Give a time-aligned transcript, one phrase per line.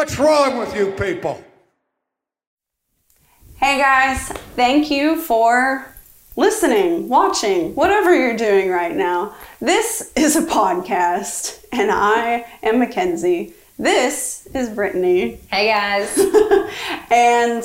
[0.00, 1.44] What's wrong with you people?
[3.56, 5.94] Hey guys, thank you for
[6.36, 9.34] listening, watching, whatever you're doing right now.
[9.60, 13.52] This is a podcast, and I am Mackenzie.
[13.78, 15.38] This is Brittany.
[15.50, 16.18] Hey guys.
[17.10, 17.62] and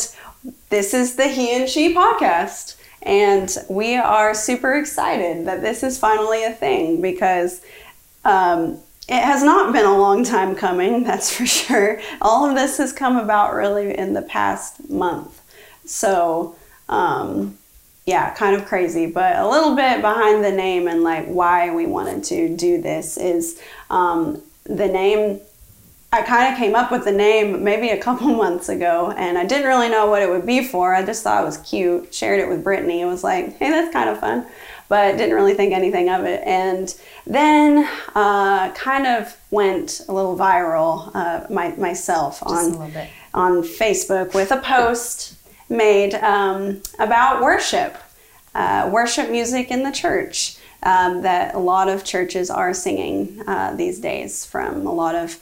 [0.70, 2.76] this is the He and She podcast.
[3.02, 7.62] And we are super excited that this is finally a thing because
[8.26, 12.02] um, it has not been a long time coming, that's for sure.
[12.22, 15.42] All of this has come about really in the past month.
[15.86, 16.56] So,
[16.90, 17.58] um,
[18.06, 21.86] yeah, kind of crazy, but a little bit behind the name and like why we
[21.86, 25.40] wanted to do this is um, the name.
[26.14, 29.46] I kind of came up with the name maybe a couple months ago, and I
[29.46, 30.96] didn't really know what it would be for.
[30.96, 32.14] I just thought it was cute.
[32.14, 33.02] Shared it with Brittany.
[33.02, 34.46] It was like, hey, that's kind of fun,
[34.88, 36.42] but didn't really think anything of it.
[36.46, 36.94] And
[37.26, 42.92] then uh, kind of went a little viral uh, my, myself on
[43.34, 45.36] on Facebook with a post
[45.70, 47.98] made um, about worship,
[48.54, 53.74] uh, worship music in the church um, that a lot of churches are singing uh,
[53.76, 55.34] these days from a lot of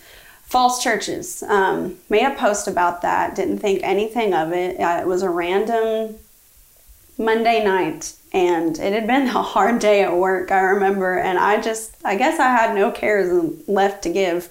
[0.43, 1.43] false churches.
[1.43, 4.79] Um, made a post about that, didn't think anything of it.
[4.79, 6.15] Uh, it was a random
[7.17, 11.61] Monday night and it had been a hard day at work, I remember, and I
[11.61, 14.49] just, I guess I had no cares left to give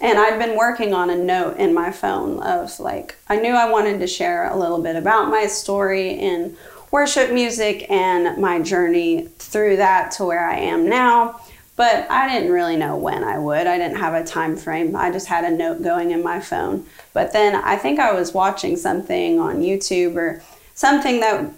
[0.00, 3.70] and I'd been working on a note in my phone of like, I knew I
[3.70, 6.56] wanted to share a little bit about my story in
[6.90, 11.40] worship music and my journey through that to where I am now.
[11.76, 13.66] But I didn't really know when I would.
[13.66, 14.94] I didn't have a time frame.
[14.94, 16.86] I just had a note going in my phone.
[17.12, 20.42] But then I think I was watching something on YouTube or
[20.74, 21.50] something that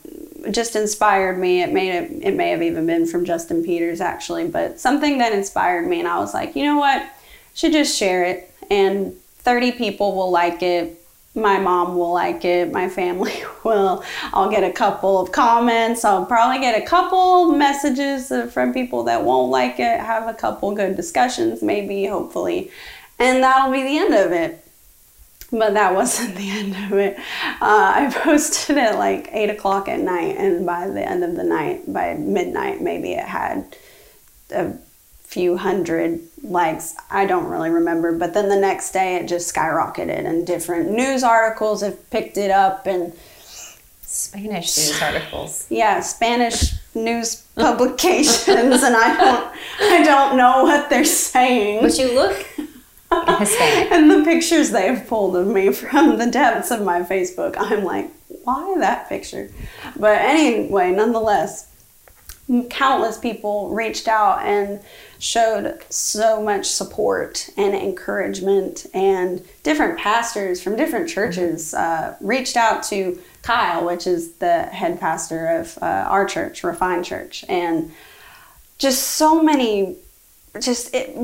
[0.50, 1.62] just inspired me.
[1.62, 5.32] It may have, it may have even been from Justin Peters actually, but something that
[5.32, 7.06] inspired me and I was like, "You know what?
[7.56, 8.52] should just share it.
[8.70, 11.02] And 30 people will like it.
[11.34, 12.70] My mom will like it.
[12.70, 14.04] My family will.
[14.32, 16.04] I'll get a couple of comments.
[16.04, 20.72] I'll probably get a couple messages from people that won't like it have a couple
[20.74, 22.70] good discussions maybe hopefully.
[23.18, 24.65] And that'll be the end of it
[25.50, 27.16] but that wasn't the end of it
[27.60, 31.44] uh, i posted at like 8 o'clock at night and by the end of the
[31.44, 33.76] night by midnight maybe it had
[34.50, 34.76] a
[35.26, 36.94] few hundred likes.
[37.10, 38.16] I don't really remember.
[38.16, 42.50] But then the next day it just skyrocketed, and different news articles have picked it
[42.50, 43.12] up, and
[44.02, 45.66] Spanish news articles.
[45.68, 51.82] Yeah, Spanish news publications, and I don't, I don't know what they're saying.
[51.82, 52.46] But you look
[53.10, 53.92] Hispanic.
[53.92, 58.10] and the pictures they've pulled of me from the depths of my Facebook, I'm like,
[58.44, 59.50] why that picture?
[59.96, 61.68] But anyway, nonetheless,
[62.70, 64.80] countless people reached out and
[65.18, 72.82] showed so much support and encouragement and different pastors from different churches uh, reached out
[72.84, 77.90] to kyle which is the head pastor of uh, our church refined church and
[78.78, 79.96] just so many
[80.58, 81.14] just it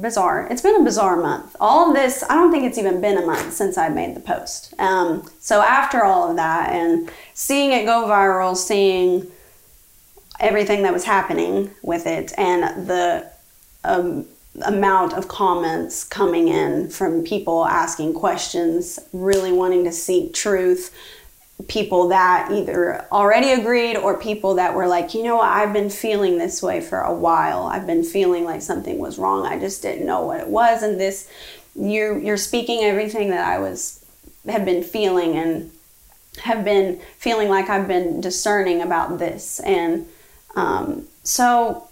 [0.00, 3.18] bizarre it's been a bizarre month all of this i don't think it's even been
[3.18, 7.72] a month since i made the post um, so after all of that and seeing
[7.72, 9.26] it go viral seeing
[10.38, 13.30] everything that was happening with it and the
[13.84, 14.26] um,
[14.62, 20.94] amount of comments coming in from people asking questions, really wanting to seek truth.
[21.68, 25.90] People that either already agreed or people that were like, you know what, I've been
[25.90, 27.64] feeling this way for a while.
[27.64, 29.46] I've been feeling like something was wrong.
[29.46, 30.82] I just didn't know what it was.
[30.82, 31.30] And this,
[31.74, 34.04] you're, you're speaking everything that I was,
[34.46, 35.70] have been feeling and
[36.42, 39.60] have been feeling like I've been discerning about this.
[39.60, 40.06] And
[40.56, 41.88] um, so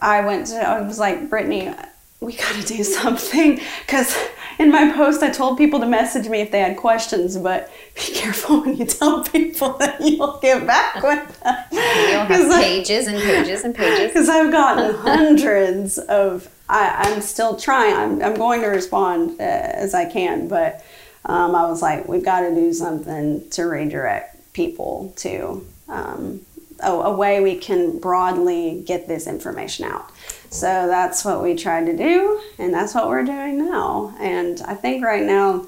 [0.00, 1.72] I went to, I was like, Brittany,
[2.20, 3.60] we got to do something.
[3.86, 4.16] Because
[4.62, 8.14] in my post, I told people to message me if they had questions, but be
[8.14, 11.56] careful when you tell people that you'll get back with them.
[11.72, 14.08] You'll have pages and pages and pages.
[14.08, 19.42] Because I've gotten hundreds of, I, am still trying, I'm, I'm going to respond uh,
[19.42, 20.84] as I can, but
[21.24, 26.40] um, I was like, we've got to do something to redirect people to um,
[26.80, 30.10] a, a way we can broadly get this information out.
[30.52, 34.14] So that's what we tried to do, and that's what we're doing now.
[34.20, 35.64] And I think right now,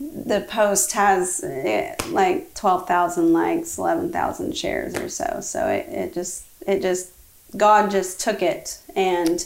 [0.00, 5.40] the post has eh, like 12,000 likes, 11,000 shares or so.
[5.42, 7.12] So it, it just, it just,
[7.54, 9.44] God just took it and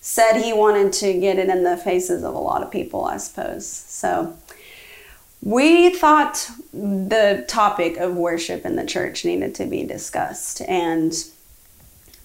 [0.00, 3.16] said he wanted to get it in the faces of a lot of people, I
[3.16, 3.66] suppose.
[3.66, 4.36] So
[5.42, 10.62] we thought the topic of worship in the church needed to be discussed.
[10.62, 11.12] And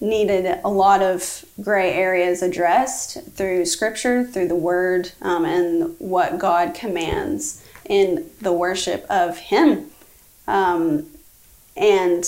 [0.00, 6.38] needed a lot of gray areas addressed through scripture, through the word, um, and what
[6.38, 9.90] God commands in the worship of Him.
[10.46, 11.06] Um,
[11.76, 12.24] and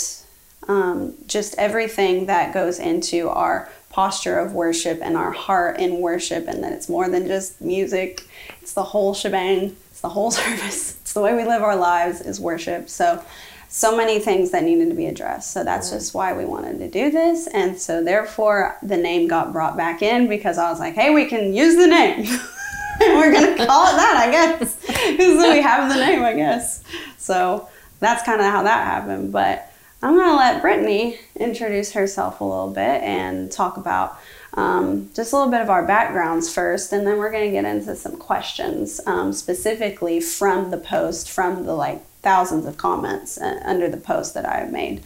[0.68, 6.46] um, just everything that goes into our posture of worship and our heart in worship,
[6.46, 8.22] and that it's more than just music,
[8.62, 12.20] it's the whole shebang, it's the whole service, it's the way we live our lives
[12.20, 12.88] is worship.
[12.88, 13.24] So,
[13.72, 15.52] so many things that needed to be addressed.
[15.52, 17.46] So that's just why we wanted to do this.
[17.46, 21.26] And so therefore the name got brought back in because I was like, hey, we
[21.26, 22.26] can use the name.
[23.00, 24.76] We're gonna call it that, I guess.
[25.10, 26.82] Because we have the name, I guess.
[27.16, 27.68] So
[28.00, 29.32] that's kind of how that happened.
[29.32, 29.72] But
[30.02, 34.18] I'm gonna let Brittany introduce herself a little bit and talk about
[34.54, 37.94] um, just a little bit of our backgrounds first, and then we're gonna get into
[37.94, 43.88] some questions um, specifically from the post, from the like thousands of comments uh, under
[43.88, 45.02] the post that I have made.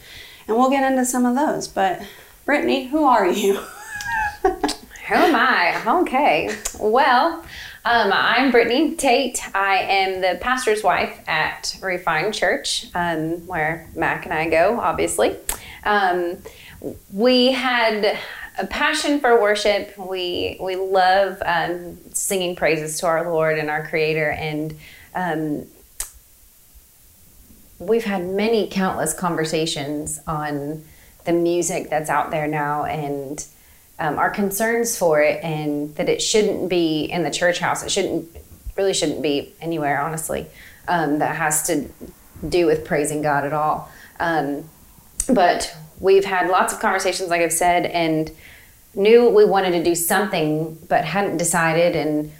[0.46, 1.69] And we'll get into some of those.
[1.69, 2.02] But
[2.44, 3.61] Brittany, who are you?
[5.08, 6.00] Who am I?
[6.00, 6.56] Okay.
[6.81, 7.44] Well,
[7.84, 9.38] um, I'm Brittany Tate.
[9.55, 15.37] I am the pastor's wife at Refined Church, um, where Mac and I go, obviously.
[15.84, 16.38] Um,
[17.12, 18.19] we had
[18.58, 19.96] a passion for worship.
[19.99, 24.75] We we love um, singing praises to our Lord and our Creator, and
[25.14, 25.66] um,
[27.86, 30.84] we've had many countless conversations on
[31.25, 33.44] the music that's out there now and
[33.98, 37.82] um, our concerns for it and that it shouldn't be in the church house.
[37.82, 38.28] It shouldn't
[38.76, 40.46] really shouldn't be anywhere honestly
[40.88, 41.88] um, that has to
[42.48, 43.88] do with praising god at all.
[44.19, 44.69] Um,
[45.28, 48.30] but we've had lots of conversations like i've said and
[48.94, 52.32] knew we wanted to do something but hadn't decided and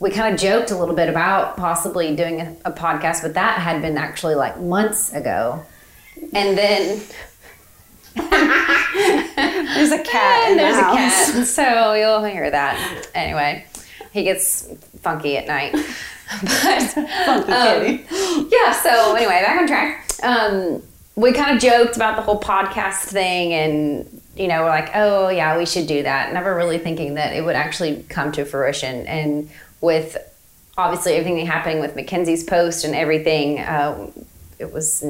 [0.00, 3.58] we kind of joked a little bit about possibly doing a, a, podcast, but that
[3.58, 5.64] had been actually like months ago.
[6.32, 7.00] And then
[8.14, 13.08] there's a cat in there's the a cat, so you'll hear that.
[13.14, 13.66] Anyway,
[14.12, 15.74] he gets funky at night.
[16.42, 18.06] But Funky um, kitty.
[18.50, 18.72] yeah.
[18.72, 20.10] So anyway, back on track.
[20.22, 20.82] Um,
[21.16, 25.30] we kind of joked about the whole podcast thing, and you know, we're like, oh
[25.30, 26.34] yeah, we should do that.
[26.34, 29.06] Never really thinking that it would actually come to fruition.
[29.06, 29.48] And
[29.80, 30.16] with
[30.76, 34.10] obviously everything happening with Mackenzie's post and everything, uh,
[34.58, 35.04] it was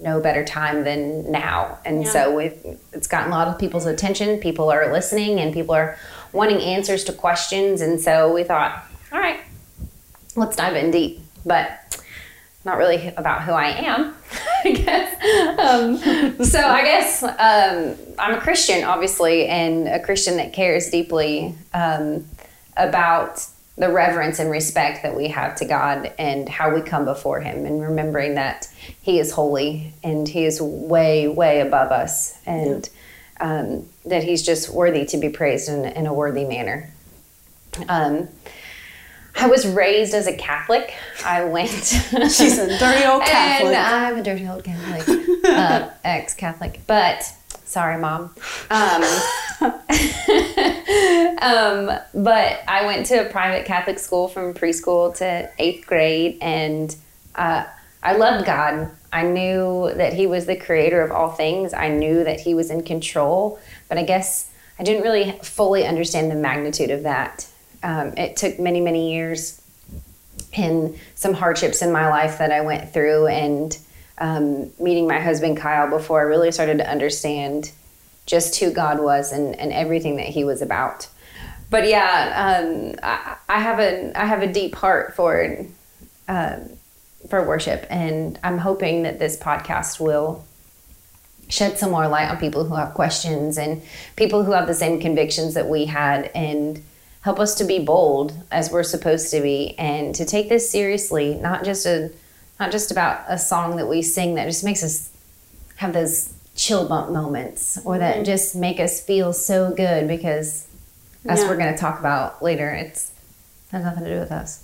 [0.00, 1.78] no better time than now.
[1.84, 2.10] And Yeah.
[2.10, 2.58] so we've,
[2.92, 4.38] it's gotten a lot of people's attention.
[4.38, 5.96] People are listening and people are
[6.32, 7.80] wanting answers to questions.
[7.80, 9.40] And so we thought, all right,
[10.36, 11.20] let's dive in deep.
[11.46, 11.80] But
[12.64, 14.14] not really about who I am,
[14.64, 15.58] I guess.
[15.58, 21.54] Um, so I guess um, I'm a Christian, obviously, and a Christian that cares deeply
[21.74, 22.24] um,
[22.76, 23.46] about
[23.76, 27.66] the reverence and respect that we have to God and how we come before Him,
[27.66, 28.68] and remembering that
[29.02, 32.88] He is holy and He is way, way above us, and
[33.40, 36.90] um, that He's just worthy to be praised in, in a worthy manner.
[37.88, 38.28] Um,
[39.36, 40.94] I was raised as a Catholic.
[41.24, 41.70] I went.
[41.70, 43.74] She's a dirty old Catholic.
[43.74, 46.80] And I'm a dirty old Catholic, uh, ex Catholic.
[46.86, 47.32] But
[47.74, 48.30] sorry, mom.
[48.70, 49.02] Um,
[51.42, 56.94] um, but I went to a private Catholic school from preschool to eighth grade, and
[57.34, 57.64] uh,
[58.00, 58.92] I loved God.
[59.12, 61.74] I knew that He was the creator of all things.
[61.74, 66.30] I knew that He was in control, but I guess I didn't really fully understand
[66.30, 67.48] the magnitude of that.
[67.82, 69.60] Um, it took many, many years
[70.56, 73.76] and some hardships in my life that I went through, and
[74.18, 77.72] um, meeting my husband Kyle before I really started to understand
[78.26, 81.08] just who God was and, and everything that He was about.
[81.70, 85.66] But yeah, um, I, I have a I have a deep heart for
[86.28, 86.70] um,
[87.28, 90.44] for worship, and I'm hoping that this podcast will
[91.48, 93.82] shed some more light on people who have questions and
[94.16, 96.82] people who have the same convictions that we had, and
[97.22, 101.34] help us to be bold as we're supposed to be, and to take this seriously,
[101.34, 102.10] not just a
[102.60, 105.10] not just about a song that we sing that just makes us
[105.76, 108.24] have those chill bump moments or that Mm-hmm.
[108.24, 110.66] just make us feel so good because
[111.26, 111.48] as Yeah.
[111.48, 113.10] we're going to talk about later it's
[113.72, 114.62] has nothing to do with us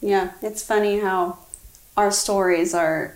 [0.00, 1.38] Yeah, it's funny how
[1.96, 3.14] our stories are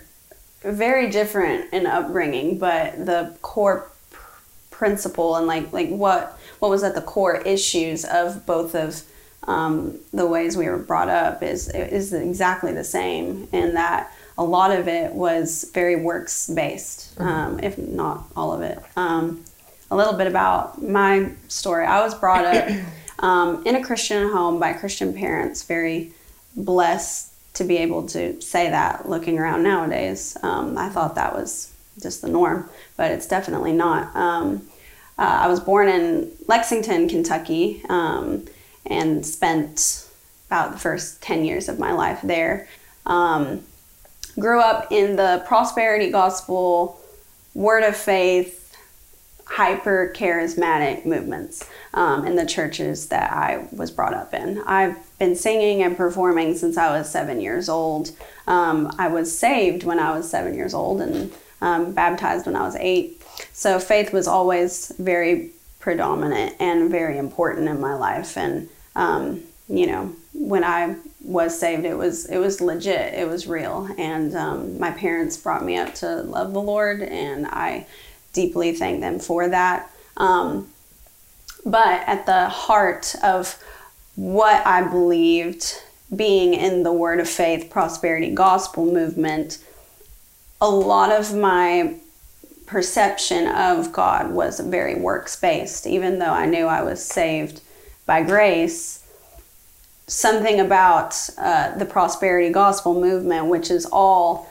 [0.61, 4.27] very different in upbringing, but the core pr-
[4.71, 9.01] principle and like like what what was at the core issues of both of
[9.43, 14.43] um, the ways we were brought up is is exactly the same in that a
[14.43, 18.79] lot of it was very works based, um, if not all of it.
[18.95, 19.43] Um,
[19.91, 21.85] a little bit about my story.
[21.85, 22.69] I was brought up
[23.19, 26.13] um, in a Christian home by Christian parents, very
[26.55, 30.37] blessed to be able to say that looking around nowadays.
[30.41, 34.15] Um, I thought that was just the norm, but it's definitely not.
[34.15, 34.67] Um,
[35.17, 38.45] uh, I was born in Lexington, Kentucky, um,
[38.89, 40.07] and spent
[40.47, 42.67] about the first 10 years of my life there.
[43.05, 43.63] Um,
[44.39, 46.99] grew up in the prosperity gospel,
[47.53, 48.59] word of faith,
[49.45, 54.61] hyper charismatic movements um, in the churches that I was brought up in.
[54.65, 58.11] I've been singing and performing since I was seven years old.
[58.47, 61.31] Um, I was saved when I was seven years old and
[61.61, 63.23] um, baptized when I was eight.
[63.51, 68.37] So faith was always very predominant and very important in my life.
[68.37, 68.69] And
[68.99, 73.13] um, you know, when I was saved, it was it was legit.
[73.13, 73.87] It was real.
[73.97, 77.87] And um, my parents brought me up to love the Lord, and I
[78.33, 79.89] deeply thank them for that.
[80.17, 80.67] Um,
[81.65, 83.57] but at the heart of
[84.15, 85.81] what I believed
[86.13, 89.59] being in the Word of Faith Prosperity Gospel movement,
[90.59, 91.95] a lot of my
[92.65, 97.61] perception of God was very works based, even though I knew I was saved
[98.09, 99.05] by grace.
[100.07, 104.49] Something about uh, the prosperity gospel movement, which is all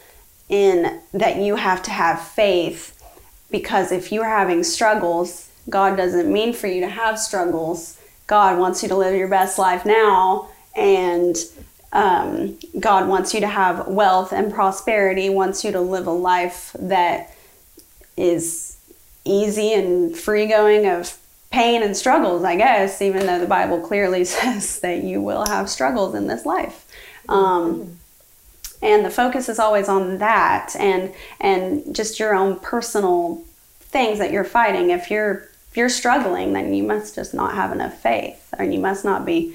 [0.48, 2.94] in that you have to have faith
[3.50, 8.00] because if you're having struggles, God doesn't mean for you to have struggles.
[8.28, 11.36] God wants you to live your best life now, and
[11.92, 16.76] um, God wants you to have wealth and prosperity, wants you to live a life
[16.78, 17.34] that
[18.16, 18.78] is
[19.24, 21.18] easy and free going of
[21.50, 25.70] pain and struggles, I guess, even though the Bible clearly says that you will have
[25.70, 26.86] struggles in this life.
[27.28, 27.98] Um,
[28.82, 33.42] and the focus is always on that and and just your own personal
[33.80, 37.72] things that you're fighting if you're if you're struggling then you must just not have
[37.72, 39.54] enough faith and you must not be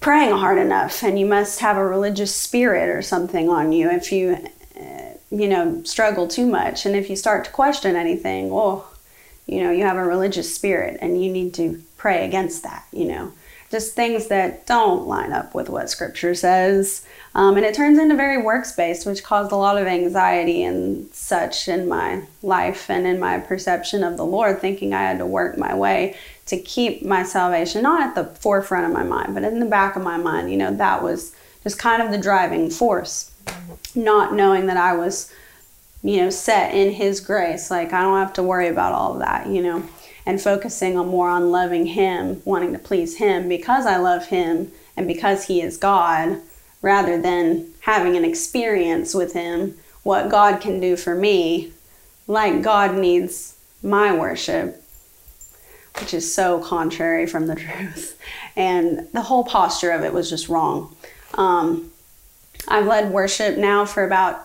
[0.00, 4.12] praying hard enough and you must have a religious spirit or something on you if
[4.12, 4.36] you
[4.78, 8.90] uh, you know struggle too much and if you start to question anything well
[9.46, 13.04] you know you have a religious spirit and you need to pray against that you
[13.04, 13.32] know
[13.70, 17.04] just things that don't line up with what scripture says.
[17.34, 21.68] Um, and it turns into very works-based, which caused a lot of anxiety and such
[21.68, 25.58] in my life and in my perception of the Lord, thinking I had to work
[25.58, 29.58] my way to keep my salvation, not at the forefront of my mind, but in
[29.58, 30.50] the back of my mind.
[30.50, 31.34] You know, that was
[31.64, 33.32] just kind of the driving force,
[33.96, 35.32] not knowing that I was,
[36.02, 37.70] you know, set in His grace.
[37.70, 39.88] Like, I don't have to worry about all of that, you know
[40.26, 44.72] and focusing on more on loving Him, wanting to please Him because I love Him
[44.96, 46.40] and because He is God,
[46.82, 51.72] rather than having an experience with Him, what God can do for me,
[52.26, 54.82] like God needs my worship,
[56.00, 58.20] which is so contrary from the truth.
[58.56, 60.94] And the whole posture of it was just wrong.
[61.34, 61.92] Um,
[62.66, 64.44] I've led worship now for about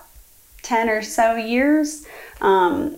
[0.64, 2.06] 10 or so years.
[2.42, 2.98] Um,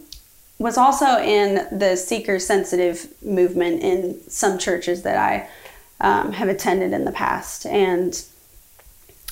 [0.60, 5.50] was also in the seeker sensitive movement in some churches that I
[6.00, 7.66] um, have attended in the past.
[7.66, 8.24] And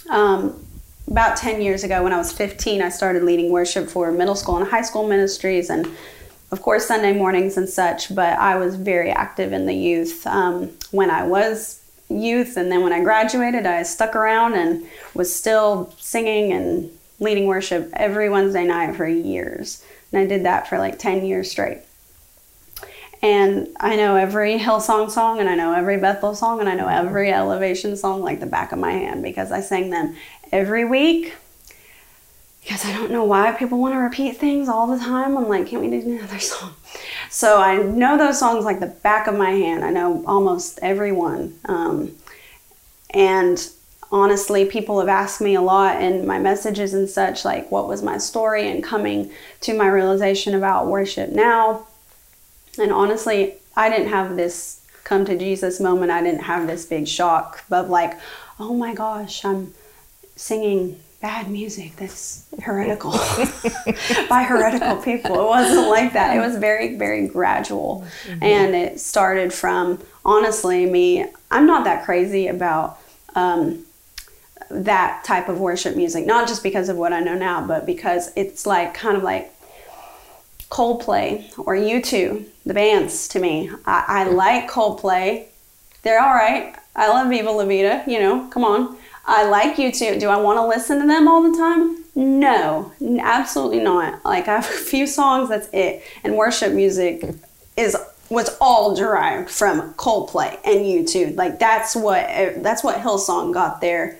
[0.10, 0.66] um,
[1.08, 4.58] about 10 years ago, when I was 15, I started leading worship for middle school
[4.58, 5.88] and high school ministries, and
[6.52, 8.14] of course, Sunday mornings and such.
[8.14, 12.82] But I was very active in the youth um, when I was youth, and then
[12.82, 18.66] when I graduated, I stuck around and was still singing and leading worship every Wednesday
[18.66, 19.86] night for years.
[20.12, 21.84] And I did that for like 10 years straight.
[23.22, 26.88] And I know every Hillsong song, and I know every Bethel song, and I know
[26.88, 30.16] every Elevation song like the back of my hand because I sang them
[30.52, 31.36] every week.
[32.64, 35.38] Because I don't know why people want to repeat things all the time.
[35.38, 36.74] I'm like, can't we do another song?
[37.30, 39.86] So I know those songs like the back of my hand.
[39.86, 41.60] I know almost every one.
[41.66, 42.16] Um,
[43.12, 43.72] and
[44.12, 48.04] honestly, people have asked me a lot in my messages and such, like what was
[48.04, 51.88] my story and coming to my realization about worship now.
[52.78, 56.12] And honestly, I didn't have this come to Jesus moment.
[56.12, 58.20] I didn't have this big shock of like,
[58.60, 59.74] oh my gosh, I'm
[60.36, 63.12] singing bad music that's heretical
[64.30, 65.36] by heretical people.
[65.36, 66.36] It wasn't like that.
[66.36, 68.06] It was very, very gradual.
[68.26, 68.44] Mm-hmm.
[68.44, 73.00] And it started from honestly me, I'm not that crazy about
[73.36, 73.86] um,
[74.74, 78.32] that type of worship music, not just because of what I know now, but because
[78.36, 79.54] it's like kind of like
[80.70, 83.70] Coldplay or U2, the bands to me.
[83.86, 85.46] I, I like Coldplay.
[86.04, 86.76] They're all right.
[86.96, 88.98] I love Viva La Vida, you know, come on.
[89.26, 90.20] I like U2.
[90.20, 92.04] Do I want to listen to them all the time?
[92.16, 94.24] No, absolutely not.
[94.26, 96.04] Like I have a few songs, that's it.
[96.24, 97.24] And worship music
[97.78, 97.96] is
[98.30, 101.36] was all derived from Coldplay and U2.
[101.36, 104.18] Like that's what eh, that's what Hillsong got their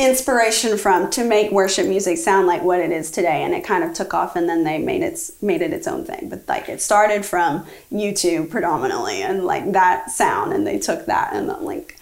[0.00, 3.84] inspiration from to make worship music sound like what it is today and it kind
[3.84, 6.28] of took off and then they made it made it its own thing.
[6.30, 11.34] But like it started from U2 predominantly and like that sound and they took that
[11.34, 11.98] and then like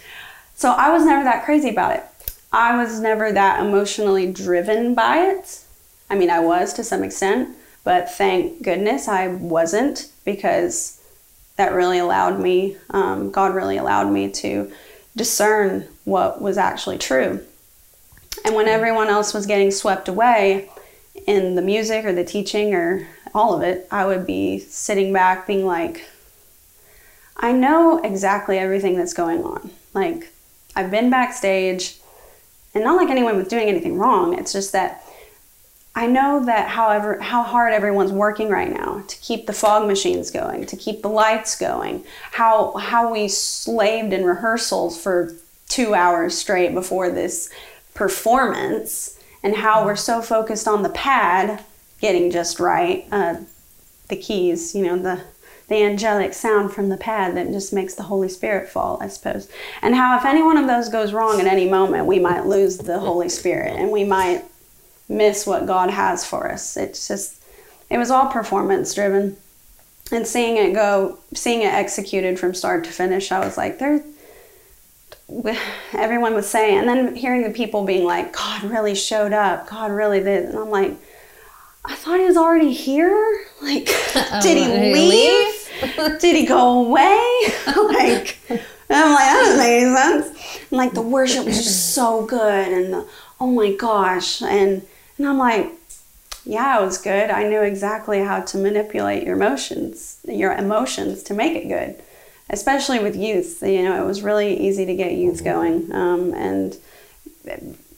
[0.54, 2.04] so I was never that crazy about it.
[2.52, 5.64] I was never that emotionally driven by it.
[6.08, 11.02] I mean I was to some extent but thank goodness I wasn't because
[11.56, 14.70] that really allowed me um, God really allowed me to
[15.16, 17.44] discern what was actually true
[18.44, 20.70] and when everyone else was getting swept away
[21.26, 25.46] in the music or the teaching or all of it, I would be sitting back
[25.46, 26.04] being like,
[27.36, 29.70] I know exactly everything that's going on.
[29.94, 30.32] Like,
[30.74, 31.98] I've been backstage,
[32.74, 34.38] and not like anyone was doing anything wrong.
[34.38, 35.04] It's just that
[35.94, 40.30] I know that however how hard everyone's working right now to keep the fog machines
[40.30, 45.34] going, to keep the lights going, how how we slaved in rehearsals for
[45.68, 47.50] two hours straight before this
[47.98, 51.64] performance and how we're so focused on the pad
[52.00, 53.34] getting just right, uh,
[54.06, 55.20] the keys, you know, the
[55.66, 59.50] the angelic sound from the pad that just makes the Holy Spirit fall, I suppose.
[59.82, 62.78] And how if any one of those goes wrong at any moment, we might lose
[62.78, 64.44] the Holy Spirit and we might
[65.10, 66.76] miss what God has for us.
[66.76, 67.42] It's just
[67.90, 69.36] it was all performance driven.
[70.12, 74.02] And seeing it go, seeing it executed from start to finish, I was like, there
[75.92, 79.90] everyone was saying, and then hearing the people being like, God really showed up, God
[79.90, 80.44] really did.
[80.44, 80.94] And I'm like,
[81.84, 83.44] I thought he was already here.
[83.62, 86.20] Like, oh, did he leave?
[86.20, 87.18] did he go away?
[87.66, 88.38] like,
[88.90, 90.60] I'm like, that doesn't make any sense.
[90.70, 93.08] And like, the worship was just so good, and the,
[93.40, 94.82] oh my gosh, and
[95.18, 95.72] and I'm like,
[96.44, 97.30] yeah, it was good.
[97.30, 102.00] I knew exactly how to manipulate your emotions, your emotions to make it good
[102.50, 103.62] especially with youth.
[103.62, 105.92] You know, it was really easy to get youth going.
[105.92, 106.76] Um, and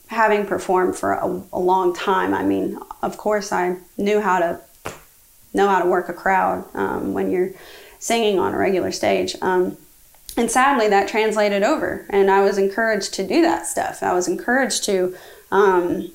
[0.08, 4.60] having performed for a, a, long time, I mean, of course, I knew how to
[5.52, 7.50] know how to work a crowd um, when you're
[7.98, 9.36] singing on a regular stage.
[9.42, 9.76] Um,
[10.36, 14.02] and sadly, that translated over, and I was encouraged to do that stuff.
[14.02, 15.16] I was encouraged to
[15.50, 16.12] um,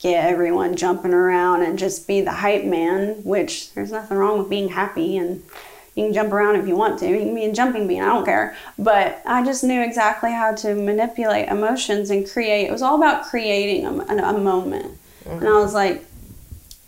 [0.00, 4.50] get everyone jumping around and just be the hype man, which there's nothing wrong with
[4.50, 5.44] being happy and
[5.94, 7.08] you can jump around if you want to.
[7.08, 8.02] You can be a jumping bean.
[8.02, 8.56] I don't care.
[8.78, 12.66] But I just knew exactly how to manipulate emotions and create.
[12.66, 14.98] It was all about creating a, a moment.
[15.24, 15.38] Mm-hmm.
[15.38, 16.04] And I was like,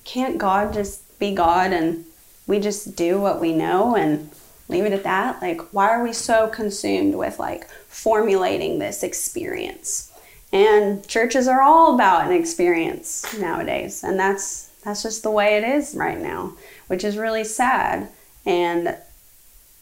[0.04, 2.04] can't God just be God and
[2.46, 4.30] we just do what we know and
[4.68, 5.40] leave it at that?
[5.40, 10.12] Like, why are we so consumed with like formulating this experience?
[10.52, 15.64] And churches are all about an experience nowadays, and that's that's just the way it
[15.64, 16.54] is right now,
[16.86, 18.08] which is really sad
[18.46, 18.96] and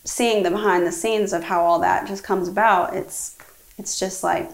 [0.05, 3.37] seeing the behind the scenes of how all that just comes about it's
[3.79, 4.51] it's just like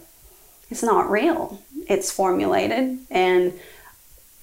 [0.70, 1.60] it's not real.
[1.88, 2.98] It's formulated.
[3.10, 3.52] And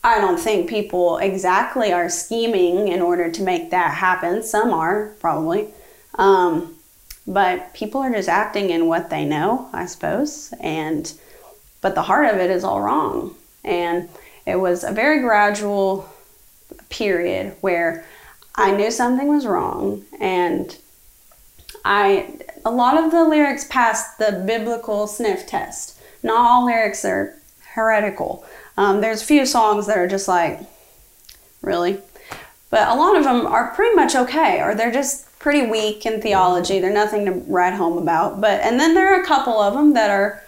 [0.03, 4.43] i don't think people exactly are scheming in order to make that happen.
[4.43, 5.69] Some are probably.
[6.15, 6.75] Um,
[7.25, 10.53] but people are just acting in what they know i suppose.
[10.59, 11.11] And
[11.81, 13.35] but the heart of it is all wrong.
[13.63, 14.09] And
[14.45, 16.09] it was a very gradual
[16.89, 18.05] period where
[18.57, 20.75] I knew something was wrong and
[21.85, 22.33] I
[22.65, 25.99] a lot of the lyrics passed the biblical sniff test.
[26.23, 27.35] Not all lyrics are
[27.73, 28.43] heretical.
[28.75, 30.59] Um, there's a few songs that are just like,
[31.61, 31.99] really?
[32.69, 36.21] But a lot of them are pretty much okay, or they're just pretty weak in
[36.21, 36.79] theology.
[36.79, 38.41] They're nothing to write home about.
[38.41, 40.43] But and then there are a couple of them that are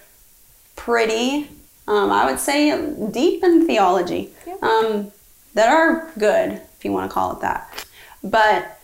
[0.75, 1.49] pretty,
[1.87, 2.71] um, I would say,
[3.11, 5.11] deep in theology, um,
[5.53, 7.85] that are good, if you want to call it that.
[8.23, 8.79] But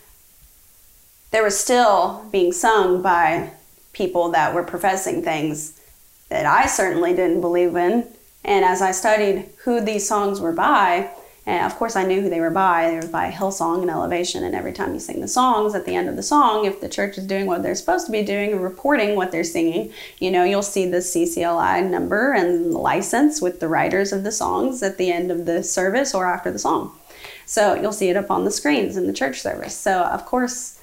[1.30, 3.50] there was still being sung by
[3.92, 5.80] people that were professing things
[6.28, 8.06] that I certainly didn't believe in.
[8.44, 11.10] And as I studied who these songs were by,
[11.46, 14.42] and of course I knew who they were by, they were by Hillsong and Elevation.
[14.42, 16.88] And every time you sing the songs, at the end of the song, if the
[16.88, 20.30] church is doing what they're supposed to be doing and reporting what they're singing, you
[20.30, 24.98] know, you'll see the CCLI number and license with the writers of the songs at
[24.98, 26.92] the end of the service or after the song.
[27.46, 29.74] So you'll see it up on the screens in the church service.
[29.74, 30.80] So, of course,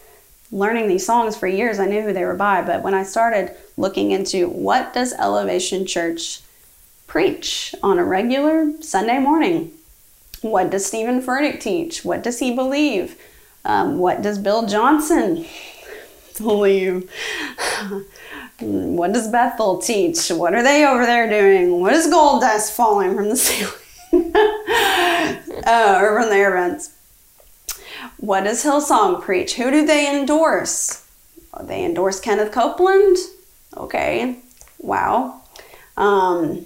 [0.52, 2.62] learning these songs for years, I knew who they were by.
[2.62, 6.41] But when I started looking into what does Elevation Church
[7.06, 9.71] preach on a regular Sunday morning,
[10.41, 12.06] what does Stephen Furtick teach?
[12.06, 13.19] What does he believe?
[13.65, 15.45] Um, what does Bill Johnson
[16.38, 17.12] believe?
[18.60, 20.30] what does Bethel teach?
[20.30, 21.82] What are they over there doing?
[21.82, 23.73] What is gold dust falling from the ceiling?
[25.65, 26.91] uh, or from their events.
[28.17, 29.56] What does Hillsong preach?
[29.56, 31.06] Who do they endorse?
[31.62, 33.17] They endorse Kenneth Copeland.
[33.76, 34.38] Okay,
[34.80, 35.41] wow.
[35.97, 36.65] um,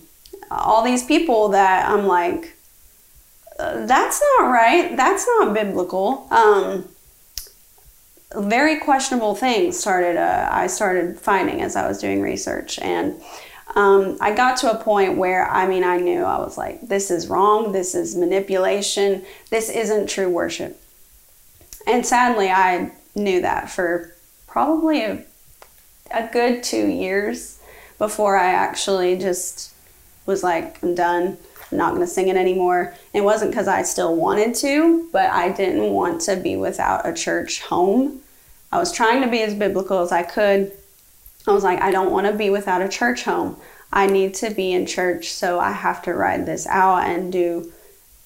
[0.52, 2.56] all these people that I'm like,
[3.60, 4.96] uh, that's not right.
[4.96, 6.28] That's not biblical.
[6.32, 6.88] Um,
[8.36, 10.18] very questionable things started.
[10.18, 13.22] Uh, I started finding as I was doing research, and
[13.76, 17.12] um, I got to a point where I mean, I knew I was like, this
[17.12, 17.72] is wrong.
[17.72, 19.26] This is manipulation.
[19.50, 20.82] This isn't true worship.
[21.86, 24.14] And sadly, I knew that for
[24.48, 25.24] probably a,
[26.12, 27.60] a good two years
[27.98, 29.74] before I actually just
[30.26, 31.38] was like, I'm done.
[31.72, 32.96] I'm not going to sing it anymore.
[33.14, 37.14] It wasn't because I still wanted to, but I didn't want to be without a
[37.14, 38.22] church home.
[38.72, 40.72] I was trying to be as biblical as I could.
[41.48, 43.58] I was like, I don't want to be without a church home.
[43.92, 47.72] I need to be in church, so I have to ride this out and do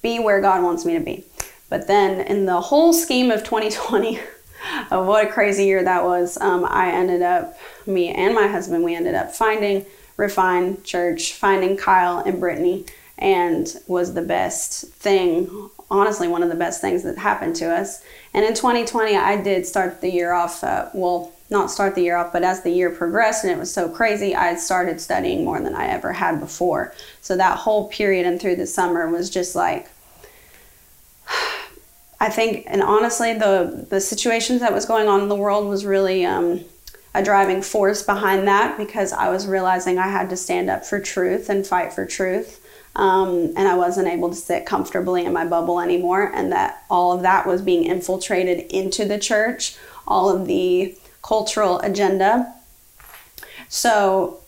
[0.01, 1.23] be where God wants me to be.
[1.69, 4.19] But then, in the whole scheme of 2020,
[4.91, 8.83] of what a crazy year that was, um, I ended up, me and my husband,
[8.83, 9.85] we ended up finding
[10.17, 12.85] Refine Church, finding Kyle and Brittany,
[13.17, 18.03] and was the best thing, honestly, one of the best things that happened to us.
[18.33, 22.15] And in 2020, I did start the year off, uh, well, not start the year
[22.15, 25.59] off, but as the year progressed and it was so crazy, I started studying more
[25.59, 26.93] than I ever had before.
[27.21, 29.89] So that whole period and through the summer was just like,
[32.19, 35.85] I think, and honestly, the the situations that was going on in the world was
[35.85, 36.63] really um,
[37.15, 40.99] a driving force behind that because I was realizing I had to stand up for
[40.99, 42.59] truth and fight for truth.
[42.95, 47.13] Um, and I wasn't able to sit comfortably in my bubble anymore, and that all
[47.13, 52.53] of that was being infiltrated into the church, all of the cultural agenda.
[53.69, 54.39] So,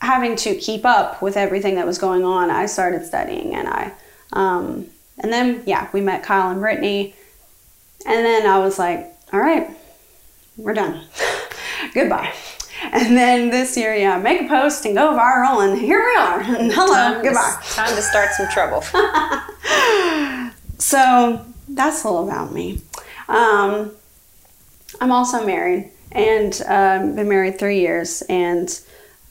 [0.00, 3.92] having to keep up with everything that was going on, I started studying, and I,
[4.32, 4.86] um,
[5.18, 7.14] and then yeah, we met Kyle and Brittany,
[8.06, 9.68] and then I was like, all right,
[10.56, 11.04] we're done.
[11.94, 12.32] Goodbye.
[12.90, 16.40] And then this year, yeah, make a post and go viral, and here we are.
[16.58, 17.58] And hello, Time goodbye.
[17.62, 18.82] To, time to start some trouble.
[20.82, 22.80] So that's all about me.
[23.28, 23.92] Um,
[25.00, 28.80] I'm also married and um, been married three years, and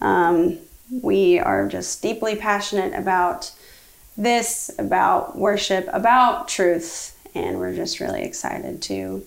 [0.02, 0.58] um,
[1.02, 3.52] we are just deeply passionate about
[4.18, 9.24] this, about worship, about truth, and we're just really excited to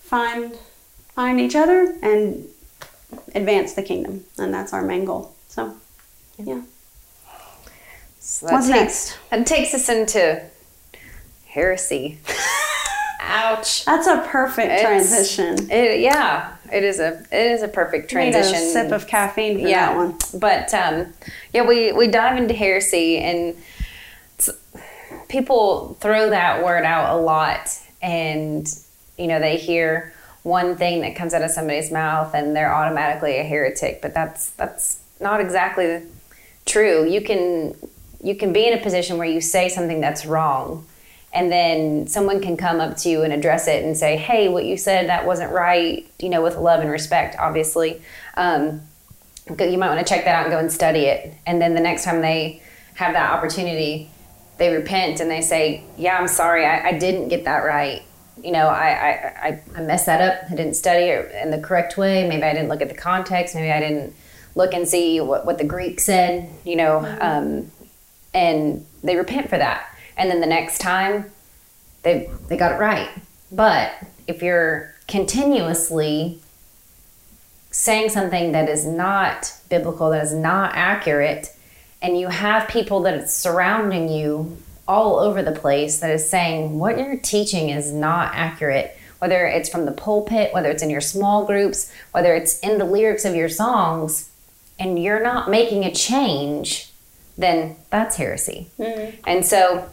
[0.00, 0.56] find
[1.14, 2.46] find each other and
[3.34, 5.34] advance the kingdom, and that's our main goal.
[5.48, 5.74] So,
[6.38, 6.62] yeah.
[8.20, 9.18] So What's takes, next?
[9.30, 10.42] That takes us into
[11.46, 12.18] heresy.
[13.20, 13.84] Ouch.
[13.84, 15.70] That's a perfect It's- transition.
[15.70, 18.72] It, yeah, it is a it is a perfect Need a transition.
[18.72, 20.16] sip of caffeine for that one.
[20.34, 21.12] But um,
[21.52, 23.56] yeah, we we dive into heresy, and
[25.28, 28.72] people throw that word out a lot, and
[29.18, 33.38] you know they hear one thing that comes out of somebody's mouth, and they're automatically
[33.38, 34.02] a heretic.
[34.02, 36.02] But that's that's not exactly
[36.66, 37.08] true.
[37.08, 37.74] You can
[38.22, 40.86] you can be in a position where you say something that's wrong.
[41.32, 44.64] And then someone can come up to you and address it and say, "Hey, what
[44.64, 48.02] you said that wasn't right." You know, with love and respect, obviously.
[48.36, 48.82] Um,
[49.48, 51.34] you might want to check that out and go and study it.
[51.46, 52.62] And then the next time they
[52.94, 54.10] have that opportunity,
[54.58, 58.02] they repent and they say, "Yeah, I'm sorry, I, I didn't get that right.
[58.42, 58.88] You know, I,
[59.42, 60.50] I, I, messed that up.
[60.50, 62.26] I didn't study it in the correct way.
[62.26, 63.54] Maybe I didn't look at the context.
[63.54, 64.14] Maybe I didn't
[64.54, 66.48] look and see what, what the Greek said.
[66.64, 67.70] You know, um,
[68.32, 69.94] and they repent for that.
[70.16, 71.30] And then the next time,
[72.02, 73.10] they they got it right.
[73.52, 73.92] But
[74.26, 76.40] if you're continuously
[77.70, 81.54] saying something that is not biblical, that is not accurate,
[82.02, 84.56] and you have people that is surrounding you
[84.88, 89.68] all over the place that is saying what you're teaching is not accurate, whether it's
[89.68, 93.34] from the pulpit, whether it's in your small groups, whether it's in the lyrics of
[93.36, 94.30] your songs,
[94.80, 96.90] and you're not making a change,
[97.38, 98.70] then that's heresy.
[98.78, 99.20] Mm-hmm.
[99.26, 99.88] And so,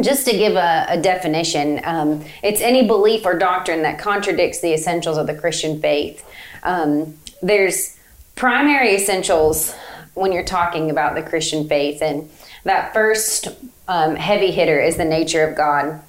[0.00, 4.72] just to give a, a definition, um, it's any belief or doctrine that contradicts the
[4.72, 6.24] essentials of the Christian faith.
[6.62, 7.98] Um, there's
[8.34, 9.74] primary essentials
[10.14, 12.30] when you're talking about the Christian faith, and
[12.64, 13.48] that first
[13.88, 16.00] um, heavy hitter is the nature of God.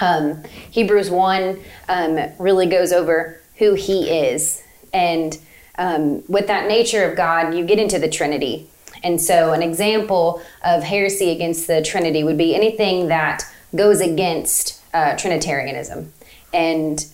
[0.00, 4.62] Um, Hebrews 1 um, really goes over who He is.
[4.92, 5.36] And
[5.76, 8.68] um, with that nature of God, you get into the Trinity.
[9.02, 14.80] And so, an example of heresy against the Trinity would be anything that goes against
[14.94, 16.12] uh, Trinitarianism.
[16.52, 17.04] And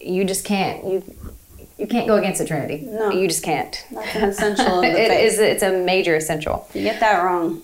[0.00, 1.02] you just can't, you,
[1.78, 2.86] you can't go against the Trinity.
[2.86, 3.10] No.
[3.10, 3.84] You just can't.
[3.92, 5.32] That's an essential It faith.
[5.32, 6.68] is, it's a major essential.
[6.74, 7.62] You get that wrong.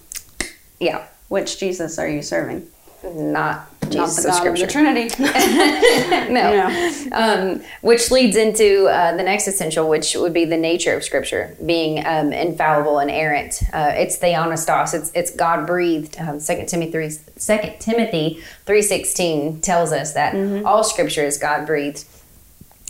[0.80, 1.06] Yeah.
[1.28, 2.66] Which Jesus are you serving?
[3.14, 4.72] Not Not Jesus the of God of the Scripture.
[4.72, 5.14] Trinity.
[6.32, 7.08] no.
[7.12, 11.56] Um, which leads into uh, the next essential, which would be the nature of Scripture,
[11.64, 13.62] being um, infallible and errant.
[13.72, 14.92] Uh, it's theopneustos.
[14.94, 16.18] It's it's God breathed.
[16.20, 17.10] Um, Second Timothy three.
[17.36, 22.04] Second Timothy three sixteen tells us that all Scripture is God breathed,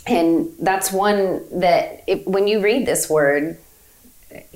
[0.06, 3.58] and that's one that it, when you read this word,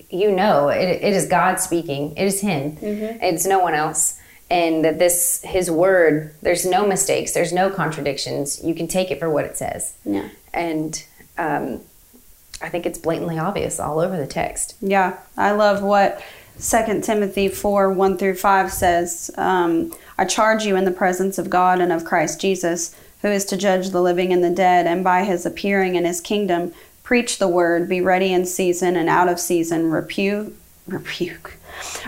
[0.09, 2.16] you know it, it is God speaking.
[2.16, 2.79] It is Him.
[2.81, 4.16] It's no one else.
[4.50, 7.32] And that this His word, there's no mistakes.
[7.32, 8.62] There's no contradictions.
[8.64, 9.94] You can take it for what it says.
[10.04, 10.28] Yeah.
[10.52, 11.04] And
[11.38, 11.80] um,
[12.60, 14.76] I think it's blatantly obvious all over the text.
[14.80, 16.22] Yeah, I love what
[16.56, 19.30] Second Timothy 4 1 through 5 says.
[19.36, 23.46] Um, I charge you in the presence of God and of Christ Jesus, who is
[23.46, 27.38] to judge the living and the dead, and by his appearing in his kingdom, preach
[27.38, 30.52] the word, be ready in season and out of season, repu-
[30.86, 31.56] rebuke,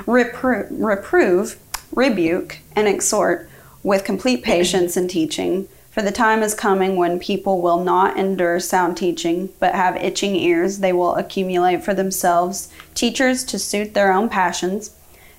[0.04, 1.58] repro- reprove,
[1.92, 3.48] rebuke, and exhort
[3.82, 5.68] with complete patience and teaching.
[5.90, 10.34] For the time is coming when people will not endure sound teaching, but have itching
[10.36, 10.78] ears.
[10.78, 14.94] They will accumulate for themselves teachers to suit their own passions,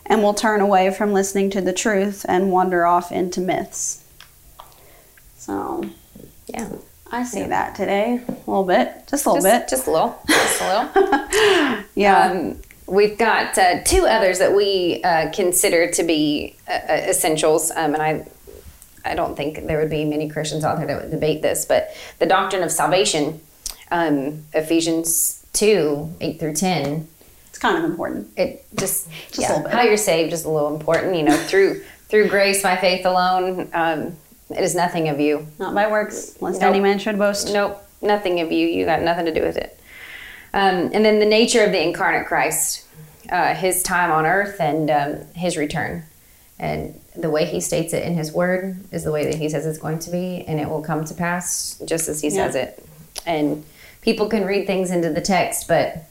[0.06, 4.04] and will turn away from listening to the truth and wander off into myths.
[5.38, 5.86] So,
[6.48, 6.68] Yeah.
[7.12, 9.70] I see that today a little bit, just a little Just, bit.
[9.70, 10.20] just a little.
[10.28, 11.84] Just a little.
[11.96, 12.32] yeah.
[12.32, 12.58] Um,
[12.88, 17.94] we've got uh, two others that we uh, consider to be uh, uh, essentials, um,
[17.94, 18.26] and I,
[19.06, 21.90] I don't think there would be many Christians out there that would debate this, but
[22.20, 23.42] the doctrine of salvation,
[23.92, 27.08] um, Ephesians two eight through ten.
[27.50, 28.30] it's kind of important.
[28.38, 29.72] It just, Just a yeah, little bit.
[29.74, 31.16] how you're saved is a little important.
[31.16, 33.70] You know, through through grace by faith alone.
[33.74, 34.16] Um,
[34.50, 35.48] it is nothing of you.
[35.58, 36.70] Not by works, lest Nope.
[36.72, 37.52] any man should boast.
[37.54, 38.68] Nope, nothing of you.
[38.68, 39.80] You got nothing to do with it.
[40.54, 42.86] Um, and then the nature of the incarnate Christ,
[43.32, 46.04] uh, his time on earth and um, his return.
[46.60, 49.66] And the way he states it in his word is the way that he says
[49.66, 52.46] it's going to be, and it will come to pass just as he Yeah.
[52.46, 52.86] says it.
[53.26, 53.66] And
[54.02, 56.06] people can read things into the text, but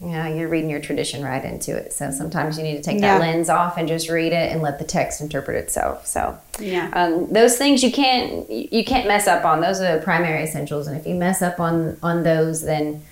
[0.00, 1.92] you know, you're reading your tradition right into it.
[1.92, 3.18] So sometimes you need to take Yeah.
[3.18, 6.06] that lens off and just read it and let the text interpret itself.
[6.06, 6.88] So Yeah.
[6.94, 9.60] um, those things you can't you can't mess up on.
[9.60, 13.02] Those are the primary essentials, and if you mess up on on those, then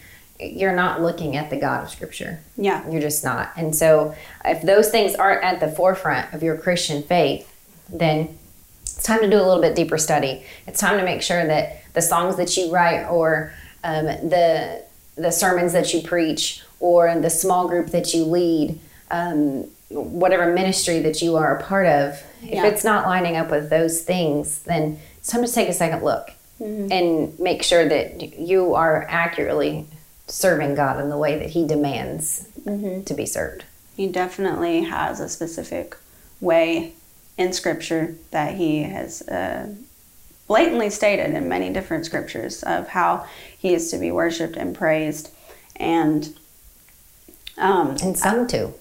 [0.40, 2.40] you're not looking at the God of Scripture.
[2.56, 2.88] Yeah.
[2.90, 3.50] You're just not.
[3.56, 7.52] And so, if those things aren't at the forefront of your Christian faith,
[7.88, 8.38] then
[8.82, 10.44] it's time to do a little bit deeper study.
[10.66, 13.52] It's time to make sure that the songs that you write, or
[13.84, 14.82] um, the
[15.16, 18.78] the sermons that you preach, or the small group that you lead,
[19.10, 22.64] um, whatever ministry that you are a part of, Yeah.
[22.64, 26.04] if it's not lining up with those things, then it's time to take a second
[26.04, 29.86] look and make sure that you are accurately
[30.28, 33.64] serving God in the way that He demands to be served.
[33.96, 35.96] He definitely has a specific
[36.40, 36.92] way
[37.36, 39.74] in Scripture that he has uh,
[40.46, 45.30] blatantly stated in many different scriptures of how he is to be worshipped and praised.
[45.76, 46.36] And
[47.56, 48.72] um, And sung to.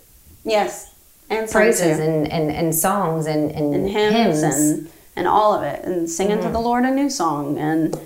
[0.43, 0.93] yes,
[1.29, 5.83] and Praises and, and, and songs and, and, and hymns, and and all of it,
[5.83, 7.99] and singing to the Lord a new song, and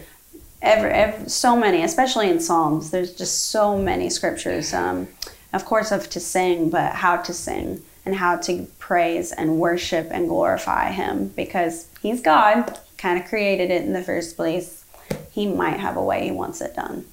[0.62, 2.91] every, every so many, especially in Psalms.
[2.91, 5.08] There's just so many scriptures, um,
[5.54, 10.08] of course, of to sing, but how to sing and how to praise and worship
[10.12, 14.84] and glorify Him because He's God, kind of created it in the first place.
[15.32, 17.06] He might have a way He wants it done.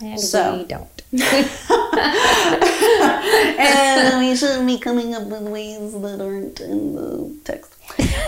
[0.00, 0.90] and So- we don't.
[3.58, 7.73] and we shouldn't be coming up with ways that aren't in the text.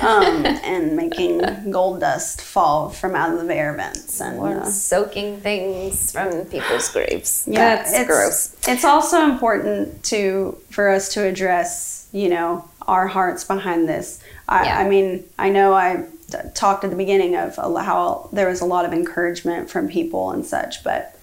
[0.03, 4.21] Um, and making gold dust fall from out of the air vents.
[4.21, 7.45] And uh, soaking things from people's graves.
[7.47, 8.57] yeah, That's it's, gross.
[8.69, 14.23] It's also important to for us to address, you know, our hearts behind this.
[14.49, 14.79] I, Yeah.
[14.79, 18.67] I mean, I know I t- talked at the beginning of how there was a
[18.67, 21.19] lot of encouragement from people and such, but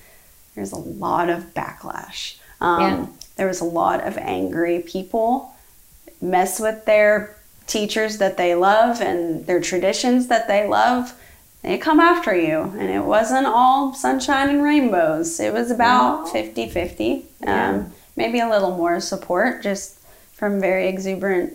[0.55, 2.37] there's a lot of backlash.
[2.59, 3.05] Um, Yeah.
[3.35, 5.55] There was a lot of angry people
[6.21, 7.35] mess with their
[7.73, 11.13] teachers that they love and their traditions that they love.
[11.63, 15.39] They come after you, and it wasn't all sunshine and rainbows.
[15.39, 17.25] It was about 50 50.
[17.41, 17.69] Yeah.
[17.69, 19.97] Um, maybe a little more support just
[20.33, 21.53] from very exuberant,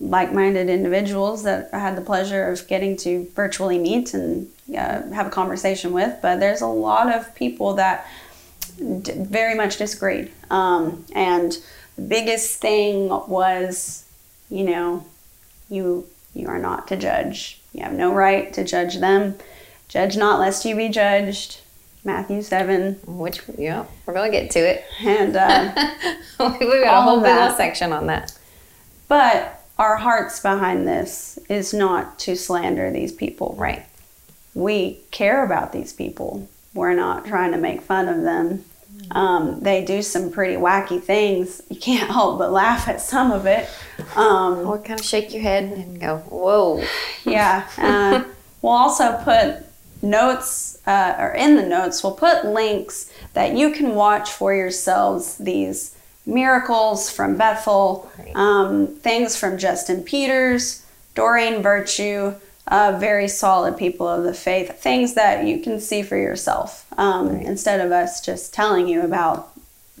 [0.00, 5.08] like minded individuals that I had the pleasure of getting to virtually meet and uh,
[5.12, 6.18] have a conversation with.
[6.20, 8.06] But there's a lot of people that
[8.76, 10.32] d- very much disagreed.
[10.50, 11.56] Um, and
[11.96, 14.04] the biggest thing was,
[14.50, 15.06] you know,
[15.68, 17.60] you you are not to judge.
[17.72, 19.36] You have no right to judge them.
[19.88, 21.60] Judge not, lest you be judged.
[22.04, 24.84] Matthew seven, Which, yeah, we're going to get to it.
[25.00, 25.72] and uh,
[26.38, 28.38] We've got a whole little section on that.
[29.08, 33.54] but our hearts behind this is not to slander these people.
[33.58, 33.84] Right.
[34.54, 36.48] We care about these people.
[36.74, 38.64] We're not trying to make fun of them.
[39.10, 41.62] Um, they do some pretty wacky things.
[41.68, 43.68] You can't help but laugh at some of it.
[44.16, 46.82] Um, Or kind of shake your head and go, whoa.
[47.24, 47.68] yeah.
[47.78, 48.24] Uh,
[48.62, 49.64] we'll also put
[50.02, 55.36] notes, uh, or in the notes, we'll put links that you can watch for yourselves
[55.38, 62.34] these miracles from Bethel, um, things from Justin Peters, Doreen Virtue,
[62.68, 67.30] uh, very solid people of the faith, things that you can see for yourself um,
[67.30, 69.50] instead of us just telling you about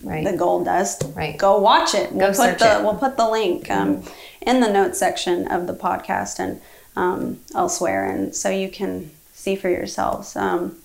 [0.04, 0.24] Right.
[0.24, 1.02] the gold dust.
[1.16, 1.36] Right.
[1.36, 2.12] Go watch it.
[2.12, 2.84] We'll Go put the it.
[2.84, 4.04] we'll put the link um,
[4.40, 6.60] in the notes section of the podcast and
[6.94, 10.36] um, elsewhere, and so you can see for yourselves.
[10.36, 10.78] Um,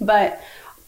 [0.00, 0.42] But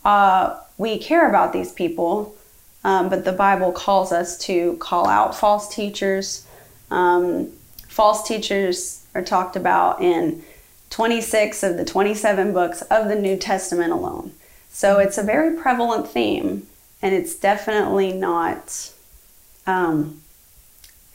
[0.04, 2.34] uh, we care about these people,
[2.82, 6.44] um, but the Bible calls us to call out false teachers.
[6.90, 7.52] Um,
[7.86, 10.42] false teachers are talked about in
[10.90, 14.33] 26 of the 27 books of the New Testament alone.
[14.70, 16.66] So it's a very prevalent theme,
[17.01, 18.92] and it's definitely not.
[19.66, 20.20] Um,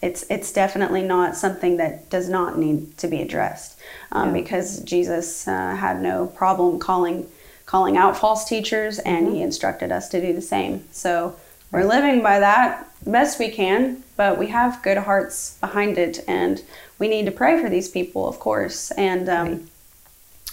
[0.01, 3.79] it's it's definitely not something that does not need to be addressed,
[4.11, 4.41] um, Yeah.
[4.41, 7.27] because Jesus uh, had no problem calling
[7.65, 10.85] calling out false teachers, and he instructed us to do the same.
[10.91, 11.35] So
[11.71, 16.63] we're living by that best we can, but we have good hearts behind it, and
[16.99, 18.91] we need to pray for these people, of course.
[18.91, 19.69] And um,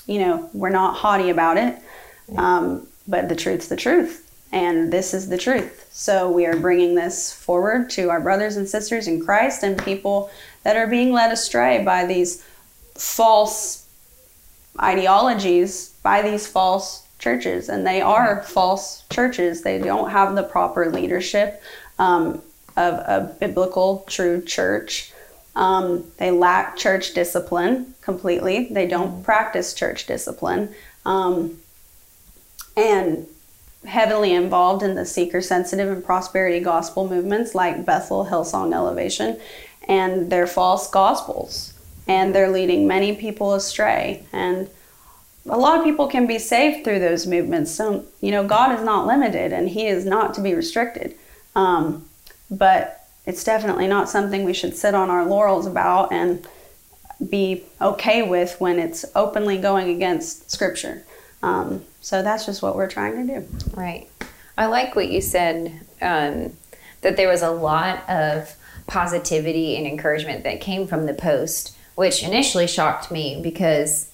[0.06, 1.78] you know, we're not haughty about it,
[2.36, 5.88] um, but the truth's the truth, and this is the truth.
[5.92, 10.30] So we are bringing this forward to our brothers and sisters in Christ and people
[10.62, 12.44] that are being led astray by these
[12.94, 13.86] false
[14.80, 19.62] ideologies, by these false churches, and they are false churches.
[19.62, 21.62] They don't have the proper leadership
[21.98, 22.42] um,
[22.76, 25.12] of a biblical, true church.
[25.56, 28.68] Um, they lack church discipline completely.
[28.70, 30.74] They don't practice church discipline.
[31.06, 31.58] Um,
[32.76, 33.26] and
[33.86, 39.40] heavily involved in the seeker sensitive and prosperity gospel movements like Bethel, Hillsong Elevation,
[39.88, 41.72] and their false gospels.
[42.06, 44.24] And they're leading many people astray.
[44.32, 44.68] And
[45.48, 47.70] a lot of people can be saved through those movements.
[47.70, 51.14] So, you know, God is not limited and He is not to be restricted.
[51.54, 52.08] Um,
[52.50, 56.46] but it's definitely not something we should sit on our laurels about and
[57.28, 61.04] be okay with when it's openly going against Scripture.
[61.42, 63.48] Um, so that's just what we're trying to do.
[63.72, 64.08] Right.
[64.56, 66.52] I like what you said um,
[67.00, 68.54] that there was a lot of
[68.86, 74.10] positivity and encouragement that came from the post, which initially shocked me because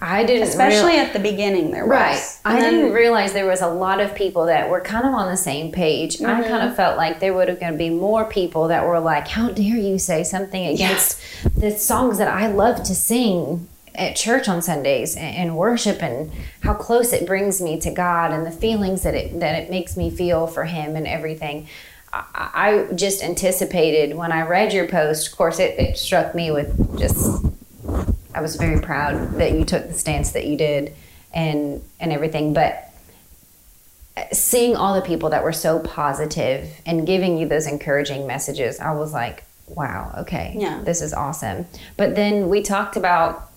[0.00, 0.44] I didn't.
[0.48, 1.90] Especially real- at the beginning, there was.
[1.90, 2.10] Right.
[2.12, 2.40] was.
[2.44, 5.28] I then- didn't realize there was a lot of people that were kind of on
[5.28, 6.20] the same page.
[6.22, 6.48] I Mm-hmm.
[6.48, 9.26] kind of felt like there would have going to be more people that were like,
[9.28, 11.20] "How dare you say something against
[11.56, 16.30] the songs that I love to sing at church on Sundays and, and worship and
[16.62, 19.96] how close it brings me to God and the feelings that it that it makes
[19.96, 21.66] me feel for Him and everything."
[22.12, 22.50] I,
[22.88, 25.30] I just anticipated when I read your post.
[25.30, 27.44] Of course, it, it struck me with just
[28.38, 30.94] I was very proud that you took the stance that you did
[31.34, 32.84] and and everything but
[34.32, 38.92] seeing all the people that were so positive and giving you those encouraging messages I
[38.92, 40.80] was like wow okay Yeah.
[40.84, 41.66] this is awesome.
[41.96, 43.50] But then we talked about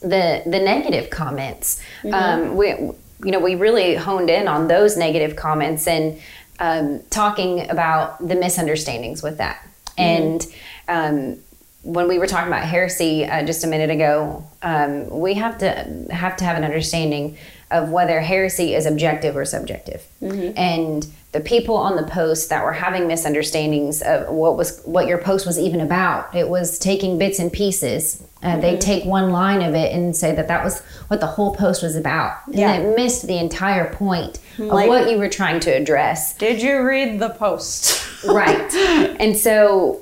[0.00, 1.80] the the negative comments.
[2.10, 6.18] Um, we you know we really honed in on those negative comments and
[6.60, 9.66] um, talking about the misunderstandings with that.
[9.98, 10.44] And
[10.88, 11.38] um,
[11.84, 16.06] when we were talking about heresy uh, just a minute ago, um, we have to
[16.10, 17.36] have to have an understanding
[17.70, 20.02] of whether heresy is objective or subjective.
[20.20, 25.18] And the people on the post that were having misunderstandings of what was what your
[25.18, 28.22] post was even about, it was taking bits and pieces.
[28.42, 31.54] Uh, They take one line of it and say that that was what the whole
[31.54, 32.74] post was about, and Yeah.
[32.76, 36.34] it missed the entire point of what you were trying to address.
[36.34, 38.00] Did you read the post?
[38.26, 38.72] right
[39.20, 40.00] and so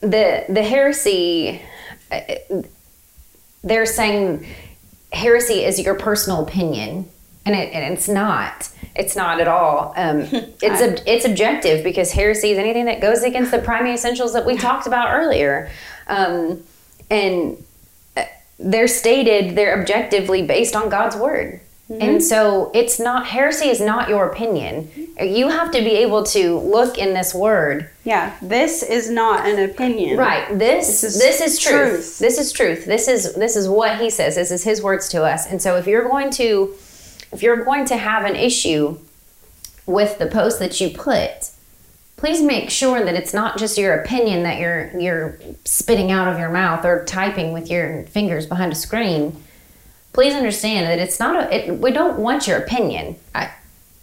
[0.00, 1.60] the the heresy
[3.64, 4.46] they're saying
[5.12, 7.08] heresy is your personal opinion
[7.44, 8.68] and, it, and it's not.
[8.94, 9.94] It's not at all.
[9.96, 10.20] Um,
[10.62, 14.44] it's ob- it's objective because heresy is anything that goes against the primary essentials that
[14.44, 15.70] we talked about earlier.
[16.08, 16.62] Um,
[17.10, 17.62] and
[18.16, 18.24] uh,
[18.58, 21.60] they're stated they're objectively based on god's word
[21.90, 22.20] and mm-hmm.
[22.20, 26.98] so it's not heresy is not your opinion you have to be able to look
[26.98, 30.16] in this word yeah, this is not an opinion.
[30.16, 31.90] right this This this is is, truth.
[31.92, 32.18] truth.
[32.18, 35.22] this is truth this is this is what he says this is his words to
[35.24, 36.74] us and so if you're going to
[37.32, 38.98] if you're going to have an issue
[39.86, 41.50] with the post that you put
[42.18, 46.38] please make sure that it's not just your opinion that you're you're spitting out of
[46.38, 49.34] your mouth or typing with your fingers behind a screen.
[50.12, 51.68] Please understand that it's not a.
[51.68, 53.16] It, we don't want your opinion.
[53.34, 53.50] I,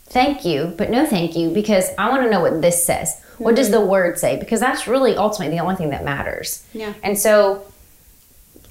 [0.06, 3.22] thank you, but no thank you because I want to know what this says.
[3.38, 3.82] What does mm-hmm.
[3.82, 4.38] the word say?
[4.40, 6.66] Because that's really ultimately the only thing that matters.
[6.74, 6.94] Yeah.
[7.04, 7.66] And so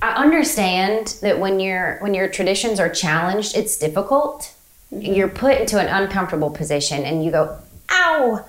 [0.00, 4.54] I understand that when your when your traditions are challenged, it's difficult.
[4.92, 5.12] Mm-hmm.
[5.12, 7.58] You're put into an uncomfortable position, and you go,
[7.90, 8.44] "Ow,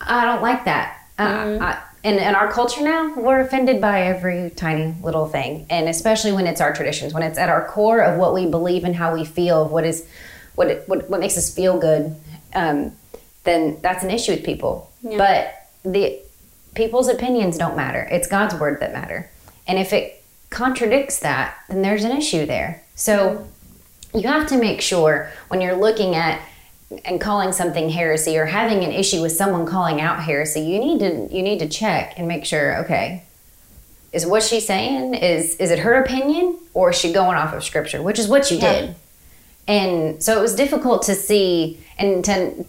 [0.00, 4.50] I don't like that." Uh, I, and in our culture now, we're offended by every
[4.50, 8.18] tiny little thing, and especially when it's our traditions, when it's at our core of
[8.18, 10.06] what we believe and how we feel, what is
[10.54, 12.14] what it, what, what makes us feel good.
[12.54, 12.92] Um,
[13.44, 14.90] then that's an issue with people.
[15.18, 16.20] But the
[16.74, 18.06] people's opinions don't matter.
[18.10, 19.30] It's God's word that matter.
[19.66, 22.82] And if it contradicts that, then there's an issue there.
[22.94, 23.46] So
[24.14, 26.40] you have to make sure when you're looking at
[27.04, 30.98] and calling something heresy or having an issue with someone calling out heresy, you need
[31.00, 33.22] to you need to check and make sure, okay,
[34.12, 37.64] is what she's saying is is it her opinion or is she going off of
[37.64, 38.72] scripture, which is what you Yeah.
[38.80, 38.94] did.
[39.68, 42.64] And so it was difficult to see and to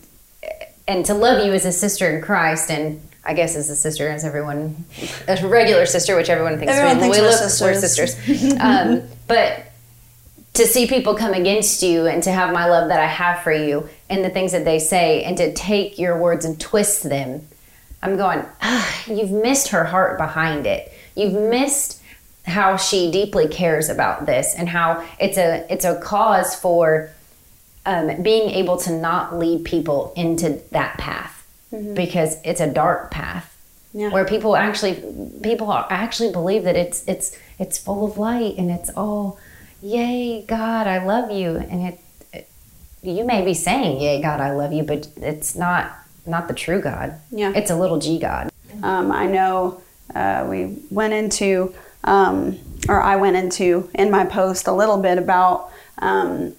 [0.88, 4.10] and to love you as a sister in Christ and I guess as a sister,
[4.10, 4.84] as everyone,
[5.30, 7.62] a regular sister, which everyone thinks Everyone we, thinks we we're look, sisters.
[7.62, 8.54] we're sisters.
[8.60, 9.64] um, but
[10.56, 13.54] to see people come against you and to have my love that I have for
[13.54, 17.48] you and the things that they say and to take your words and twist them,
[18.02, 18.46] I'm going,
[19.08, 20.94] you've missed her heart behind it.
[21.16, 22.02] You've missed
[22.46, 27.10] how she deeply cares about this and how it's a it's a cause for
[27.86, 31.46] um, being able to not lead people into that path
[31.96, 33.50] because it's a dark path
[33.94, 34.10] Yeah.
[34.12, 34.96] where people actually
[35.42, 39.40] people actually believe that it's it's it's full of light and it's all
[39.82, 42.00] yay God I love you and it
[43.04, 45.92] you may be saying yay God I love you but it's not
[46.26, 47.52] not the true God Yeah.
[47.56, 48.50] it's a little g God
[48.82, 49.82] Um, I know
[50.16, 51.74] uh, we went into,
[52.04, 56.54] um, or I went into in my post a little bit about um,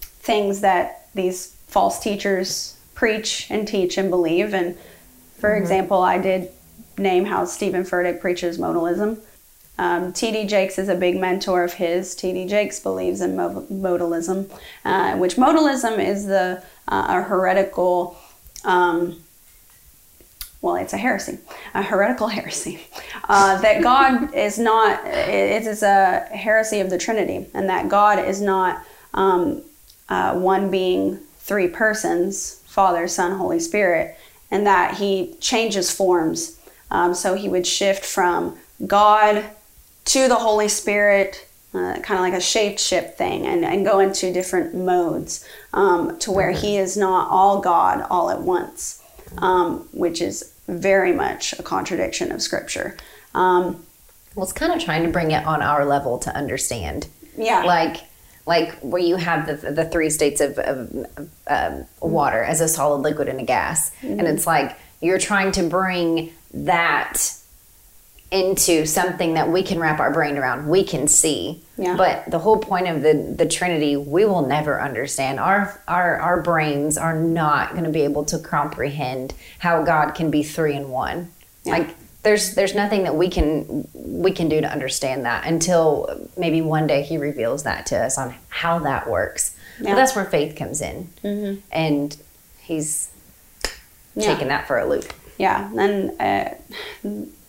[0.00, 4.54] things that these false teachers preach and teach and believe.
[4.54, 4.76] And
[5.38, 6.50] for example, I did
[6.98, 9.18] name how Stephen Furtick preaches modalism.
[9.78, 10.46] Um, T.D.
[10.46, 12.14] Jakes is a big mentor of his.
[12.14, 12.46] T.D.
[12.46, 14.50] Jakes believes in modalism,
[14.84, 18.16] uh, which modalism is the uh, a heretical
[18.64, 19.22] um,
[20.66, 21.38] well, it's a heresy,
[21.74, 22.80] a heretical heresy,
[23.28, 28.18] uh, that God is not, it is a heresy of the Trinity, and that God
[28.18, 29.62] is not um,
[30.08, 34.18] uh, one being, three persons, Father, Son, Holy Spirit,
[34.50, 36.58] and that He changes forms.
[36.90, 39.44] Um, so He would shift from God
[40.06, 44.00] to the Holy Spirit, uh, kind of like a shaped ship thing, and, and go
[44.00, 49.02] into different modes um, to where He is not all God all at once
[49.38, 52.96] um, which is very much a contradiction of Scripture.
[53.34, 53.84] Um,
[54.34, 57.08] well it's kind of trying to bring it on our level to understand.
[57.36, 57.98] Yeah, like
[58.46, 62.98] like where you have the, the three states of, of um, water as a solid
[62.98, 63.90] liquid and a gas.
[64.02, 67.34] And it's like you're trying to bring that
[68.30, 70.68] into something that we can wrap our brain around.
[70.68, 71.62] We can see.
[71.78, 71.94] Yeah.
[71.96, 75.38] but the whole point of the the trinity we will never understand.
[75.38, 80.30] Our our our brains are not going to be able to comprehend how god can
[80.30, 81.30] be three in one.
[81.66, 86.62] Like there's there's nothing that we can we can do to understand that until maybe
[86.62, 89.54] one day he reveals that to us on how that works.
[89.80, 89.90] Yeah.
[89.90, 91.10] but that's where faith comes in.
[91.70, 92.16] And
[92.60, 93.10] he's
[94.14, 94.32] Yeah.
[94.32, 95.12] taking that for a loop.
[95.36, 95.70] Yeah.
[95.78, 96.54] And uh,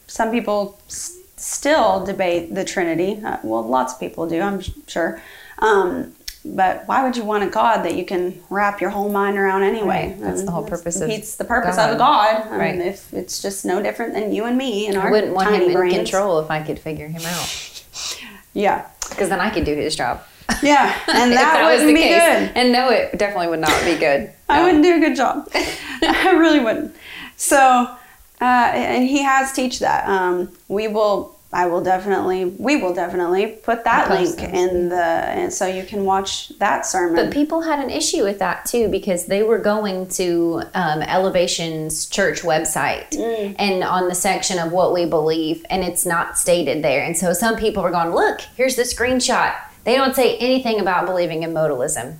[0.07, 3.21] some people s- still debate the Trinity.
[3.23, 5.21] Uh, well, lots of people do, I'm sure.
[5.59, 6.13] Um,
[6.45, 9.63] but why would you want a God that you can wrap your whole mind around
[9.63, 10.11] anyway?
[10.13, 10.21] Right.
[10.21, 11.89] That's the whole purpose of It's the purpose God.
[11.89, 12.47] of a God.
[12.51, 12.77] I Right.
[12.77, 15.49] mean, if it's just no different than you and me and I our wouldn't want
[15.49, 17.83] tiny him in control if I could figure him out
[18.53, 20.21] Yeah, because then I could do his job.
[20.63, 22.13] yeah, and if that, wouldn't be case.
[22.21, 22.51] good.
[22.55, 24.31] And no, it definitely would not be good.
[24.47, 25.49] I wouldn't do a good job.
[25.53, 26.95] I really wouldn't.
[27.35, 27.93] So,
[28.41, 30.07] uh, and he has teach that.
[30.07, 31.35] Um, we will.
[31.53, 32.43] I will definitely.
[32.43, 37.15] We will definitely put that link in the, and so you can watch that sermon.
[37.15, 42.05] But people had an issue with that too because they were going to um, Elevation's
[42.07, 43.55] church website Mm.
[43.57, 47.01] and on the section of what we believe, and it's not stated there.
[47.03, 49.55] And so some people were going, "Look, here's the screenshot.
[49.85, 52.15] They don't say anything about believing in modalism."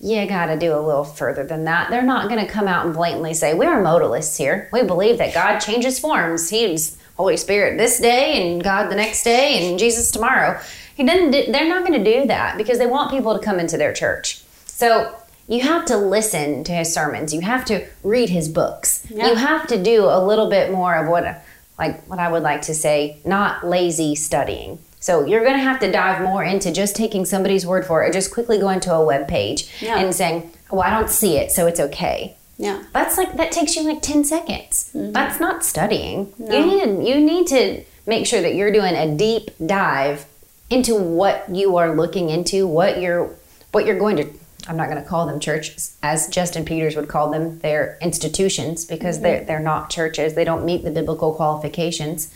[0.00, 1.90] You got to do a little further than that.
[1.90, 4.68] They're not going to come out and blatantly say, "We are modalists here.
[4.72, 6.50] We believe that God changes forms.
[6.50, 10.60] He's Holy Spirit this day, and God the next day, and Jesus tomorrow."
[10.94, 11.30] He doesn't.
[11.32, 13.92] do- They're not going to do that because they want people to come into their
[13.92, 14.40] church.
[14.66, 15.12] So
[15.48, 17.32] you have to listen to his sermons.
[17.34, 19.04] You have to read his books.
[19.10, 19.28] Yeah.
[19.28, 21.42] You have to do a little bit more of what,
[21.78, 24.78] like what I would like to say, not lazy studying.
[25.00, 28.08] So you're going to have to dive more into just taking somebody's word for it,
[28.08, 29.98] or just quickly going to a web page Yeah.
[29.98, 32.82] and saying, "Well, I don't see it, so it's okay." Yeah.
[32.92, 34.90] That's like that takes you like ten seconds.
[34.94, 35.12] Mm-hmm.
[35.12, 36.32] That's not studying.
[36.38, 40.26] You need to, you need to make sure that you're doing a deep dive
[40.70, 43.30] into what you are looking into, what you're
[43.72, 44.28] what you're going to.
[44.66, 47.60] I'm not going to call them churches, as Justin Peters would call them.
[47.60, 50.34] They're institutions because they're they're not churches.
[50.34, 52.34] They don't meet the biblical qualifications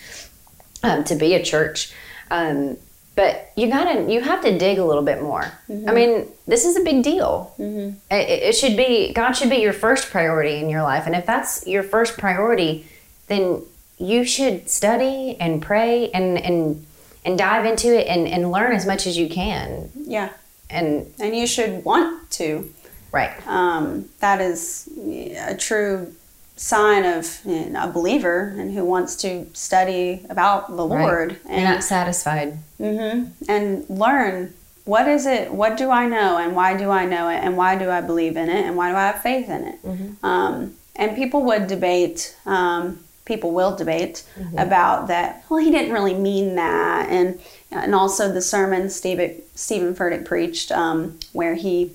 [0.85, 1.93] um, to be a church.
[2.33, 2.77] Um,
[3.15, 5.45] but you gotta, you have to dig a little bit more.
[5.69, 7.55] I mean, this is a big deal.
[7.59, 11.05] It, it should be, God should be your first priority in your life.
[11.07, 12.87] And if that's your first priority,
[13.27, 13.63] then
[13.99, 16.87] you should study and pray and, and,
[17.27, 19.91] and dive into it and, and learn as much as you can.
[19.95, 20.31] Yeah.
[20.71, 22.73] And, And you should want to.
[23.13, 23.47] right.
[23.47, 26.15] Um, that is a true
[26.57, 31.53] sign of you know, a believer and who wants to study about the Lord You're
[31.53, 32.59] and not satisfied.
[32.81, 37.29] Mm-hmm, and learn what is it what do i know and why do i know
[37.29, 39.65] it and why do i believe in it and why do i have faith in
[39.65, 39.79] it?
[40.25, 44.25] Um, and people would debate um, people will debate
[44.59, 47.09] about that well he didn't really mean that.
[47.09, 47.41] And
[47.71, 51.93] and also the sermon stephen, stephen furtick preached um, where he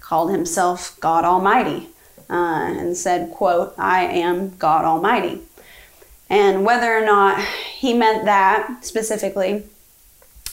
[0.00, 1.88] called himself god almighty
[2.32, 5.40] uh, and said quote i am god almighty
[6.28, 7.38] and whether or not
[7.76, 9.64] he meant that specifically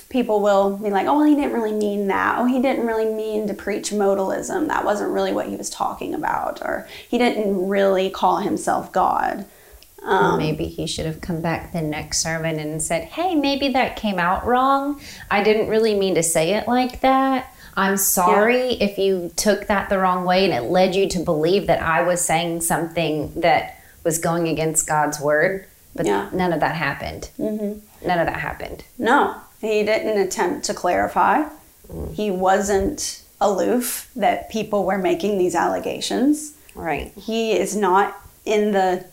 [0.10, 2.40] people will be like, oh, well, he didn't really mean that.
[2.40, 4.68] Oh, he didn't really mean to preach modalism.
[4.68, 6.62] That wasn't really what he was talking about.
[6.62, 9.46] Or he didn't really call himself God.
[10.02, 13.98] Um, maybe he should have come back the next sermon and said, Hey, maybe that
[13.98, 15.00] came out wrong.
[15.30, 17.54] I didn't really mean to say it like that.
[17.76, 21.68] I'm sorry if you took that the wrong way and it led you to believe
[21.68, 25.66] that I was saying something that was going against God's word.
[25.96, 26.30] But Yeah.
[26.32, 27.30] none of that happened.
[27.40, 28.08] Mm-hmm.
[28.08, 28.84] None of that happened.
[28.98, 31.46] No, he didn't attempt to clarify.
[32.14, 36.54] He wasn't aloof that people were making these allegations.
[36.76, 37.12] Right.
[37.18, 38.16] He is not
[38.46, 39.06] in the,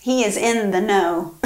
[0.00, 1.34] he is in the know.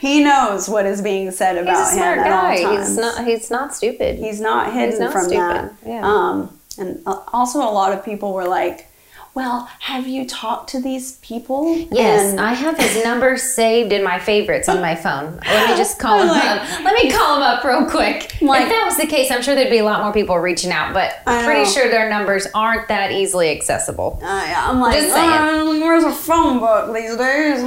[0.00, 2.62] he knows what is being said He's about a smart him at all guy.
[2.62, 2.88] times.
[2.88, 4.18] He's not he's not stupid.
[4.18, 5.38] He's not hidden not from stupid.
[5.40, 5.72] that.
[5.86, 6.00] Yeah.
[6.04, 8.88] Um, and uh, also, a lot of people were like,
[9.34, 14.04] "Well, have you talked to these people?" Yes, And I have his number saved in
[14.04, 15.40] my favorites on my phone.
[15.44, 16.84] Let me just call him Like- up.
[16.84, 18.36] Let me call him up real quick.
[18.40, 20.70] Like- if that was the case, I'm sure there'd be a lot more people reaching
[20.70, 24.20] out, but I'm pretty sure their numbers aren't that easily accessible.
[24.22, 25.30] uh, I'm like, Just saying.
[25.30, 27.62] "Uh, "Where's a phone book these days?"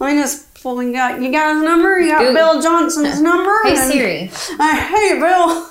[0.00, 0.82] Let me just pull.
[0.82, 2.00] You got you got his number.
[2.00, 2.34] You got Google.
[2.34, 3.54] Bill Johnson's number.
[3.62, 5.68] Hey and- Siri, Uh, hey, Bill.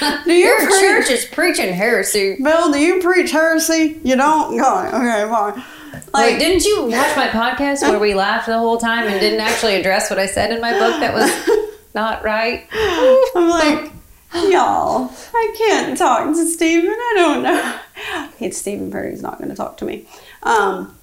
[0.24, 0.80] Do you your preach?
[0.80, 2.36] church is preaching heresy.
[2.42, 4.00] Bill, do you preach heresy?
[4.02, 4.56] You don't?
[4.56, 4.78] Go.
[4.86, 5.54] Okay, fine.
[5.92, 9.40] Wait, Like, didn't you watch my podcast where we laughed the whole time and didn't
[9.40, 12.66] actually address what I said in my book that was not right?
[12.72, 13.92] I'm like,
[14.50, 16.88] y'all, I can't talk to Stephen.
[16.90, 17.78] I don't know.
[18.40, 20.06] It's Stephen Furtick's not going to talk to me.
[20.42, 20.96] Um,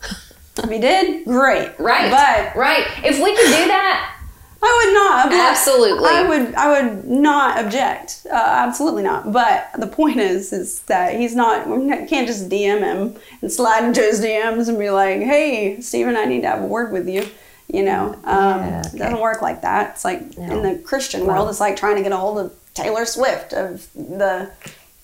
[0.63, 1.71] if he did, great.
[1.79, 2.09] Right.
[2.11, 2.85] But right.
[3.03, 4.15] If we could do that,
[4.61, 5.41] I would not object.
[5.51, 6.09] Absolutely.
[6.09, 6.55] I would.
[6.55, 8.27] I would not object.
[8.29, 9.31] Uh, absolutely not.
[9.31, 11.67] But the point is, is that he's not.
[11.67, 16.15] We can't just DM him and slide into his DMs and be like, "Hey, Stephen,
[16.17, 17.25] I need to have a word with you."
[17.71, 19.91] You know, um, Yeah, it doesn't work like that.
[19.91, 20.57] It's like No.
[20.57, 23.87] in the Christian world, it's like trying to get a hold of Taylor Swift of
[23.93, 24.49] the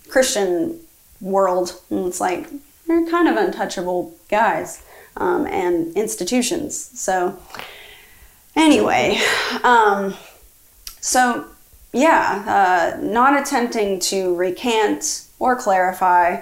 [0.10, 0.80] Christian
[1.22, 1.80] world.
[1.90, 2.48] And it's like
[2.88, 4.82] they're kind of untouchable guys
[5.18, 6.76] um, and institutions.
[7.00, 7.38] So
[8.56, 9.20] anyway,
[9.64, 10.16] um,
[11.02, 11.46] so
[11.94, 16.42] yeah, uh, not attempting to recant or clarify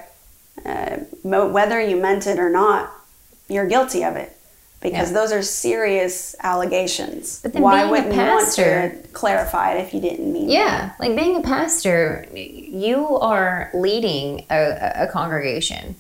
[0.66, 2.92] uh, mo- whether you meant it or not,
[3.50, 4.36] you're guilty of it
[4.82, 5.20] because Yeah.
[5.20, 7.40] those are serious allegations.
[7.42, 10.32] But then Why being a wouldn't you want pastor- to clarify it if you didn't
[10.32, 10.54] mean it?
[10.54, 15.96] Yeah, like being a pastor, you are leading a, a congregation.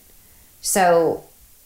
[0.61, 1.24] So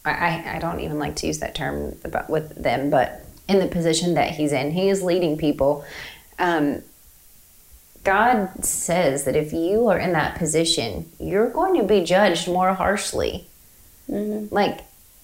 [0.09, 3.67] I, I- don't even like to use that term about with them, but in the
[3.67, 5.85] position that he's in, he is leading people.
[6.39, 6.81] Um,
[8.03, 12.73] God says that if you are in that position, you're going to be judged more
[12.73, 13.47] harshly.
[14.07, 14.79] Like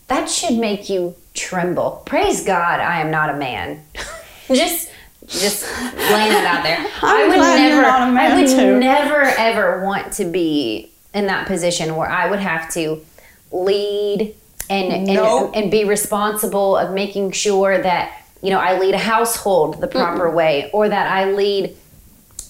[0.08, 2.04] that should make you tremble.
[2.06, 3.84] Praise God, I am not a man.
[4.48, 4.90] just,
[5.28, 5.96] just laying
[6.34, 6.86] that out there.
[7.02, 8.80] I would never, not a man, I would too.
[8.80, 13.06] never ever want to be in that position where I would have to
[13.52, 14.36] lead
[14.70, 15.52] and Nope.
[15.54, 19.88] and, and be responsible of making sure that you know I lead a household the
[19.88, 21.76] proper way or that I lead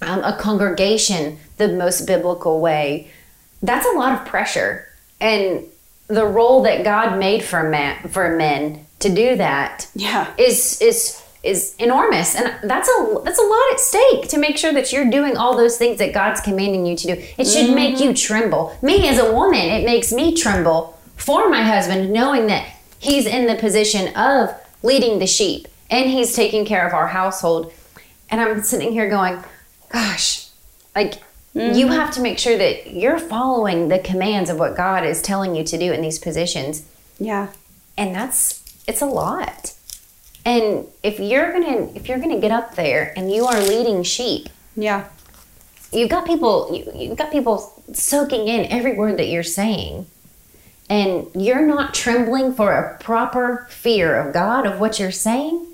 [0.01, 3.09] um, a congregation the most biblical way.
[3.61, 4.88] That's a lot of pressure.
[5.22, 5.66] and
[6.07, 10.28] the role that God made for man for men to do that Yeah.
[10.38, 14.74] is is is enormous and that's a that's a lot at stake to make sure
[14.74, 17.24] that you're doing all those things that God's commanding you to do.
[17.38, 18.78] It should make you tremble.
[18.82, 22.68] Me as a woman, it makes me tremble for my husband knowing that
[22.99, 27.72] he's in the position of leading the sheep and he's taking care of our household.
[28.30, 29.43] And I'm sitting here going,
[29.89, 30.49] gosh,
[30.95, 31.22] like
[31.53, 31.93] you mm-hmm.
[31.93, 35.64] have to make sure that you're following the commands of what God is telling you
[35.64, 36.84] to do in these positions
[37.20, 37.49] Yeah.
[37.97, 39.74] and that's it's a lot
[40.45, 44.49] and if you're gonna if you're gonna get up there and you are leading sheep
[44.76, 45.05] Yeah.
[45.91, 50.07] you've got people you, you've got people soaking in every word that you're saying
[50.90, 55.66] and you're not trembling for a proper fear of god of what you're saying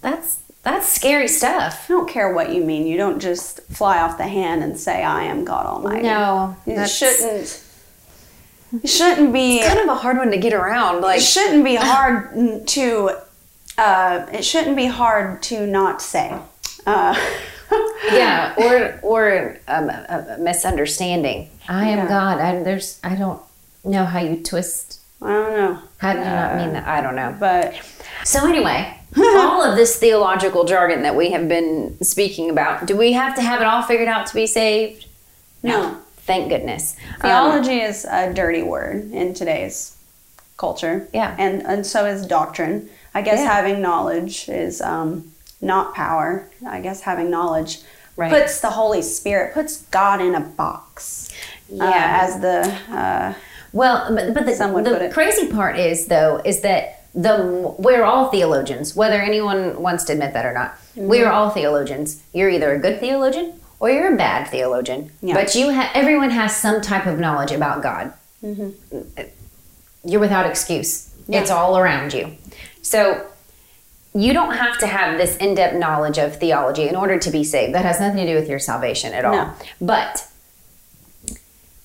[0.00, 2.86] that's that's scary stuff I don't care what you mean.
[2.86, 6.02] You don't just fly off the hand and say, I am God Almighty.
[6.02, 7.64] no you shouldn't.
[8.82, 9.56] It shouldn't be.
[9.56, 13.10] It's kind of a hard one to get around like it shouldn't be hard to.
[13.78, 16.38] Uh, it shouldn't be hard to not say.
[16.86, 17.14] Uh,
[18.12, 22.08] yeah or or um, a, a misunderstanding i am Yeah.
[22.08, 23.40] god I, there's i don't
[23.84, 27.16] know how you twist I don't know, how did you not mean that i don't
[27.16, 27.74] know but
[28.24, 33.12] So anyway, all of this theological jargon that we have been speaking about, do we
[33.12, 35.06] have to have it all figured out to be saved?
[35.62, 35.96] no.
[36.26, 36.94] Thank goodness.
[37.14, 39.96] Um, Theology is a dirty word in today's
[40.58, 41.08] culture.
[41.12, 41.34] Yeah.
[41.38, 42.88] And and so is doctrine.
[43.14, 43.50] I guess Yeah.
[43.52, 46.48] having knowledge is um, not power.
[46.64, 47.80] I guess having knowledge
[48.16, 48.30] Right.
[48.30, 51.30] puts the Holy Spirit, puts God in a box.
[51.72, 52.18] uh, Yeah.
[52.22, 53.34] as the uh,
[53.72, 57.74] well, but, but the, Some would put the crazy part is though is that the
[57.78, 60.74] we're all theologians, whether anyone wants to admit that or not.
[60.96, 61.08] Mm-hmm.
[61.08, 62.22] We are all theologians.
[62.32, 65.10] You're either a good theologian or you're a bad theologian.
[65.20, 65.34] Yeah.
[65.34, 68.12] But you ha- everyone has some type of knowledge about God.
[70.04, 71.08] You're without excuse.
[71.08, 71.32] Mm-hmm.
[71.32, 71.40] Yeah.
[71.40, 72.36] It's all around you.
[72.82, 73.26] So
[74.14, 77.74] you don't have to have this in-depth knowledge of theology in order to be saved.
[77.74, 79.32] That has nothing to do with your salvation at all.
[79.32, 79.52] No.
[79.80, 80.26] But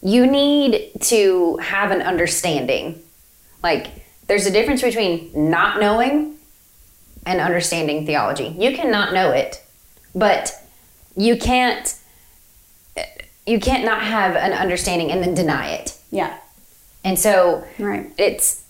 [0.05, 3.01] you need to have an understanding.
[3.63, 3.87] Like
[4.27, 6.35] there's a difference between not knowing
[7.25, 8.55] and understanding theology.
[8.55, 9.65] You cannot know it,
[10.13, 10.53] but
[11.17, 11.99] you can't
[13.47, 15.97] you can't not have an understanding and then deny it.
[16.11, 16.37] yeah,
[17.03, 18.11] And so right.
[18.17, 18.63] it's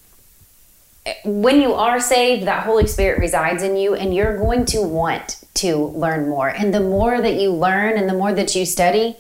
[1.23, 5.43] when you are saved that holy spirit resides in you and you're going to want
[5.55, 9.15] to learn more and the more that you learn and the more that you study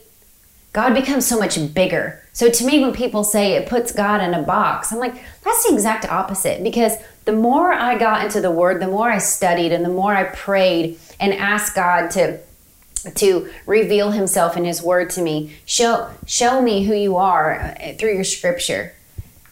[0.79, 2.05] god becomes so much bigger.
[2.33, 5.61] So to me when people say it puts god in a box i'm like that's
[5.65, 6.57] the exact opposite.
[6.69, 6.93] Because
[7.29, 10.25] the more i got into the word the more i studied and the more i
[10.25, 12.39] prayed and asked god to
[13.21, 17.93] to reveal himself in his word to me show show me who you are uh,
[17.97, 18.83] through your scripture.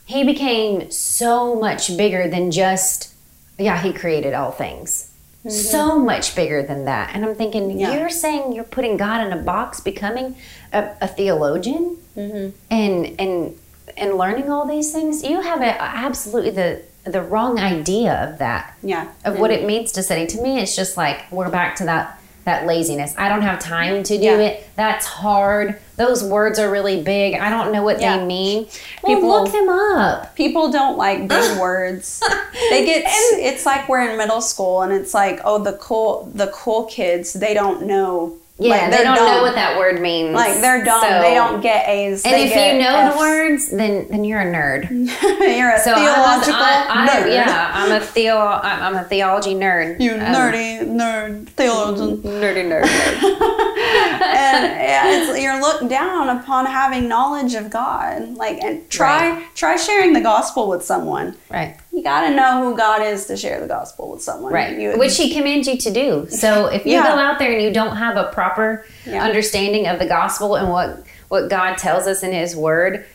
[0.05, 3.13] He became so much bigger than just
[3.57, 5.09] yeah he created all things.
[5.49, 7.05] So much bigger than that.
[7.13, 7.79] And i'm thinking Mm-hmm.
[7.79, 7.93] Yeah.
[7.99, 10.35] you're saying you're putting god in a box becoming
[10.73, 12.49] a, a theologian Mm-hmm.
[12.69, 13.55] and and
[13.97, 18.77] and learning all these things you have a, absolutely the the wrong idea of that
[18.83, 19.07] Yeah.
[19.25, 22.19] of what it means to study to me it's just like we're back to that
[22.45, 24.37] that laziness i don't have time to do Yeah.
[24.37, 28.17] it that's hard those words are really big i don't know what Yeah.
[28.19, 28.67] they mean
[29.01, 32.21] well People- look them up People don't like big words.
[32.69, 36.29] They get and, it's like we're in middle school and it's like, oh the cool
[36.35, 39.25] the cool kids, they don't know yeah like, they don't dumb.
[39.25, 41.01] know what that word means like they're dumb.
[41.01, 42.23] So- they don't get A's.
[42.23, 43.13] and if you know F's.
[43.15, 44.87] the words then then you're a nerd
[45.57, 47.33] You're a so theological I'm a, I, I, nerd.
[47.33, 52.17] yeah i'm a theo I'm, I'm a theology nerd You Um, nerdy nerd theologian.
[52.21, 53.63] nerdy nerd, nerd.
[54.23, 58.35] and yeah, it's, you're looked down upon having knowledge of God.
[58.35, 61.35] Like, and try try sharing the gospel with someone.
[61.49, 64.51] right You got to know who God is to share the gospel with someone.
[64.51, 64.79] Right.
[64.79, 66.27] You, Which he commands you to do.
[66.29, 67.03] So if you Yeah.
[67.03, 69.23] go out there and you don't have a proper Yeah.
[69.23, 73.05] understanding of the gospel and what what God tells us in his word,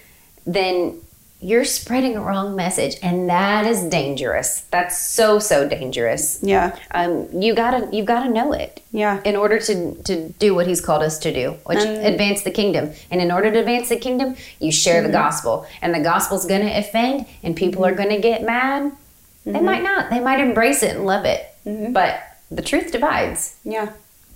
[0.47, 0.95] then
[1.41, 4.62] you're spreading a wrong message and that is dangerous.
[4.72, 6.41] That's so so dangerous.
[6.43, 10.66] yeah, Um, you gotta you gotta know it yeah, in order to to do what
[10.66, 12.91] he's called us to do, which advance the kingdom.
[13.11, 15.12] And in order to advance the kingdom, you share Mm-hmm.
[15.12, 18.91] the gospel, and the gospel's going to offend, and people are going to get mad.
[18.91, 19.53] Mm-hmm.
[19.53, 20.11] They might not.
[20.11, 22.20] They might embrace it and love it, but
[22.51, 23.57] the truth divides.
[23.64, 23.93] yeah.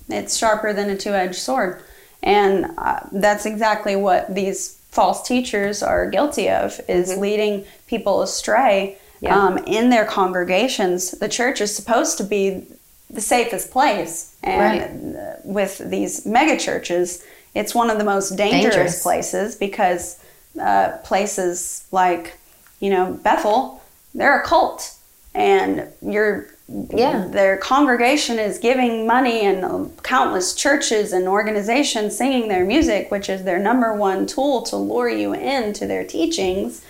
[0.09, 1.81] It's sharper than a two edged sword,
[2.23, 8.99] and uh, that's exactly what these false teachers are guilty of: is leading people astray.
[9.21, 9.37] Yeah.
[9.37, 12.67] Um, in their congregations, the church is supposed to be
[13.11, 17.25] the safest place, and uh, with these mega churches,
[17.55, 19.03] it's one of the most dangerous, Dangerous.
[19.03, 20.19] places because
[20.61, 22.37] uh, places like,
[22.81, 23.83] you know, Bethel,
[24.15, 24.97] they're a cult,
[25.35, 26.49] and you're
[26.91, 27.27] Yeah.
[27.29, 33.45] their congregation is giving money and countless churches and organizations singing their music, which is
[33.45, 36.83] their number one tool to lure you into their teachings.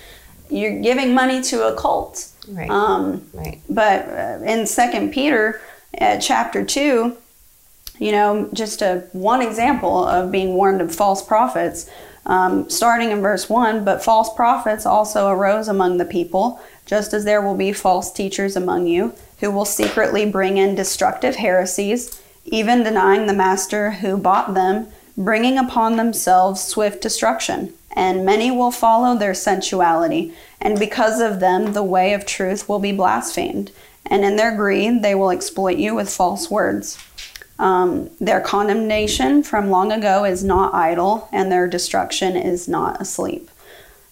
[0.50, 2.28] You're giving money to a cult.
[2.48, 2.70] Right.
[2.70, 3.60] Um, right.
[3.68, 5.60] but uh, in Second Peter,
[6.00, 7.16] uh, chapter two,
[7.98, 11.88] you know, just a one example of being warned of false prophets.
[12.24, 17.24] Um, starting in verse one, but false prophets also arose among the people, just as
[17.24, 22.82] there will be false teachers among you, who will secretly bring in destructive heresies, even
[22.82, 27.72] denying the master who bought them, bringing upon themselves swift destruction.
[27.94, 32.78] And many will follow their sensuality, and because of them, the way of truth will
[32.78, 33.70] be blasphemed.
[34.06, 36.98] And in their greed, they will exploit you with false words.
[37.58, 43.50] Um, their condemnation from long ago is not idle, and their destruction is not asleep.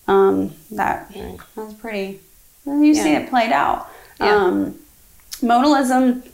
[0.07, 1.13] Um, that
[1.57, 2.21] that's pretty.
[2.67, 3.89] You see it played out.
[4.21, 4.35] Yeah.
[4.35, 4.79] Um,
[5.41, 6.27] modalism,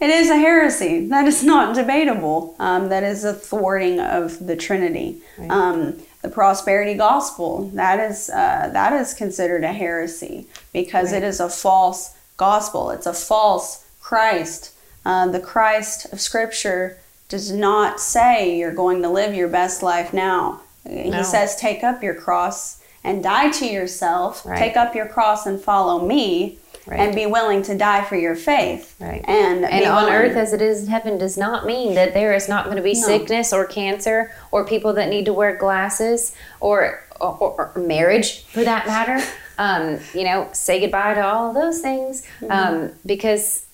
[0.00, 1.06] it is a heresy.
[1.08, 2.54] That is not debatable.
[2.58, 5.20] Um, that is a thwarting of the Trinity.
[5.48, 11.40] Um, the prosperity gospel that is uh, that is considered a heresy because it is
[11.40, 12.90] a false gospel.
[12.90, 14.72] It's a false Christ.
[15.04, 20.12] Uh, the Christ of Scripture does not say you're going to live your best life
[20.12, 20.60] now.
[20.88, 24.44] He says, take up your cross and die to yourself.
[24.46, 24.58] Right.
[24.58, 26.98] Take up your cross and follow me, Right.
[26.98, 28.94] and be willing to die for your faith.
[29.00, 29.24] Right.
[29.28, 32.32] And, And on willing- earth as it is in heaven does not mean that there
[32.34, 33.06] is not going to be No.
[33.06, 38.64] sickness or cancer or people that need to wear glasses or or, or marriage for
[38.64, 39.22] that matter.
[39.58, 42.50] Um, you know, say goodbye to all of those things Mm-hmm.
[42.50, 43.64] um, because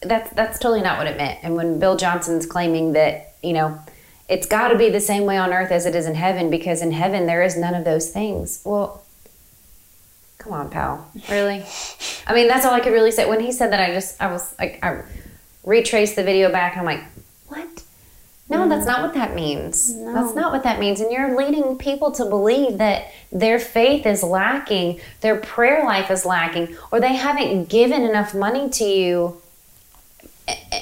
[0.00, 1.38] that's that's totally not what it meant.
[1.44, 3.78] And when Bill Johnson's claiming that you know
[4.32, 6.80] it's got to be the same way on earth as it is in heaven because
[6.80, 8.62] in heaven there is none of those things.
[8.64, 9.04] Well,
[10.38, 11.06] come on, pal.
[11.30, 11.62] Really?
[12.26, 13.28] I mean, that's all I could really say.
[13.28, 15.02] When he said that, I just, I was like, I
[15.64, 17.04] retraced the video back and I'm like,
[17.48, 17.82] what?
[18.48, 19.94] No, that's not what that means.
[19.94, 21.00] That's not what that means.
[21.00, 26.24] And you're leading people to believe that their faith is lacking, their prayer life is
[26.24, 29.41] lacking, or they haven't given enough money to you.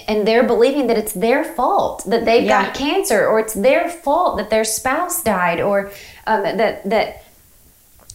[0.09, 2.65] And they're believing that it's their fault that they've Yeah.
[2.67, 5.91] got cancer, or it's their fault that their spouse died, or
[6.27, 7.25] um, that that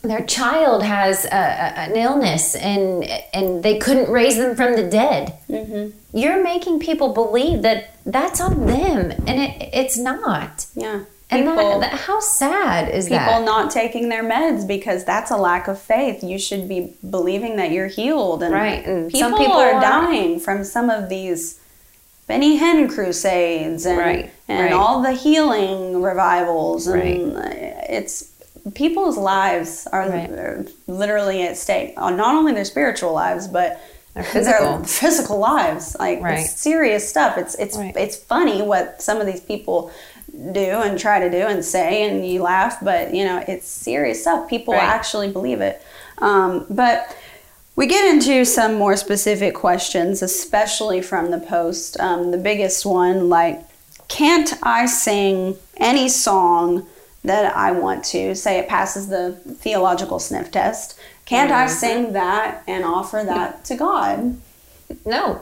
[0.02, 5.34] their child has a, an illness and and they couldn't raise them from the dead.
[5.50, 5.92] Mm-hmm.
[6.18, 10.66] You're making people believe that that's on them, and it, it's not.
[10.76, 11.02] yeah.
[11.32, 13.44] And People- that, that, how sad is people that?
[13.46, 16.24] not taking their meds because that's a lack of faith.
[16.24, 18.44] You should be believing that you're healed.
[18.44, 21.60] And Right, and people, some people are, are- dying from some of these
[22.28, 24.74] Benny Hinn crusades and Right, and right.
[24.74, 27.76] all the healing revivals and Right.
[27.90, 28.32] it's
[28.74, 31.94] people's lives are literally at stake.
[31.98, 33.80] Uh, Not only their spiritual lives, but
[34.16, 34.84] Their physical.
[34.86, 35.96] physical lives.
[36.00, 36.40] Like Right.
[36.40, 37.38] it's serious stuff.
[37.38, 37.96] It's it's Right.
[37.98, 39.92] it's funny what some of these people
[40.52, 44.22] do and try to do and say, and you laugh, but you know it's serious
[44.22, 44.50] stuff.
[44.50, 44.84] People Right.
[44.84, 45.82] actually believe it.
[46.20, 47.16] Um, but
[47.76, 52.00] we get into some more specific questions, especially from the post.
[52.00, 53.62] Um, the biggest one, like,
[54.08, 56.86] can't I sing any song
[57.24, 58.34] that I want to?
[58.36, 60.98] Say it passes the theological sniff test.
[61.26, 61.74] Can't I Mm-hmm.
[61.74, 64.38] sing that and offer that to God?
[65.06, 65.42] no.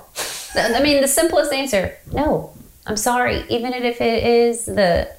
[0.56, 2.52] I mean, the simplest answer: no.
[2.86, 3.46] I'm sorry.
[3.50, 5.10] Even if it is the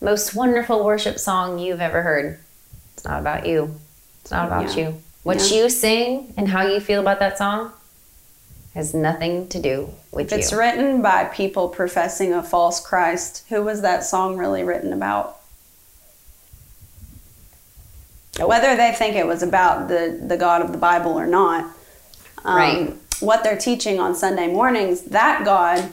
[0.00, 2.38] most wonderful worship song you've ever heard,
[2.94, 3.74] it's not about you.
[4.22, 4.88] It's not about Yeah.
[4.88, 5.02] you.
[5.24, 5.62] What Yeah.
[5.62, 7.72] you sing and how you feel about that song
[8.74, 13.62] has nothing to do with If it's written by people professing a false Christ, who
[13.62, 15.36] was that song really written about?
[18.40, 21.64] Whether they think it was about the, the God of the Bible or not,
[22.44, 22.96] um, Right.
[23.18, 25.90] what they're teaching on Sunday mornings, that God,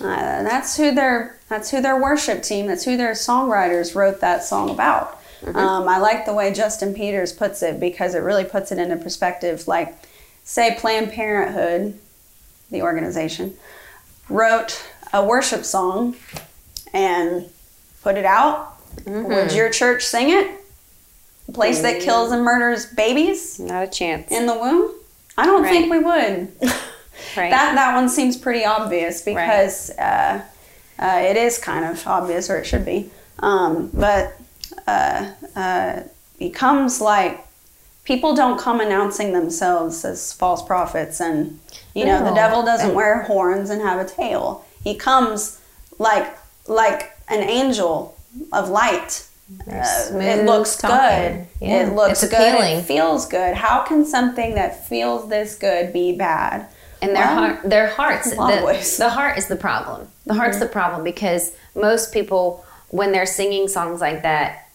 [0.00, 4.42] uh, that's who their that's who their worship team, that's who their songwriters wrote that
[4.42, 5.20] song about.
[5.46, 8.96] Um, I like the way Justin Peters puts it because it really puts it into
[8.96, 9.68] perspective.
[9.68, 9.94] Like,
[10.42, 11.98] say Planned Parenthood,
[12.70, 13.54] the organization,
[14.28, 14.82] wrote
[15.12, 16.16] a worship song
[16.92, 17.48] and
[18.02, 20.50] put it out, would your church sing it?
[21.48, 24.32] A place that kills and murders babies Not a chance.
[24.32, 24.92] in the womb?
[25.38, 26.50] I don't think we would.
[27.36, 27.50] Right.
[27.50, 30.42] That that one seems pretty obvious because uh,
[30.98, 33.10] uh, it is kind of obvious, or it should be.
[33.38, 34.38] Um, but
[34.86, 36.02] uh, uh,
[36.38, 37.44] he comes like
[38.04, 41.58] people don't come announcing themselves as false prophets, and
[41.94, 44.64] you know the devil doesn't wear horns and have a tail.
[44.82, 45.60] He comes
[45.98, 46.36] like
[46.68, 48.16] like an angel
[48.52, 49.26] of light,
[49.70, 50.96] uh, it looks talking.
[50.98, 51.46] good.
[51.60, 52.32] Yeah, It looks good.
[52.32, 52.78] appealing.
[52.78, 53.54] It feels good.
[53.54, 56.66] How can something that feels this good be bad?
[57.02, 60.08] And their Well, heart their hearts a lot of the, the heart is the problem.
[60.24, 64.68] The heart's the problem because most people when they're singing songs like that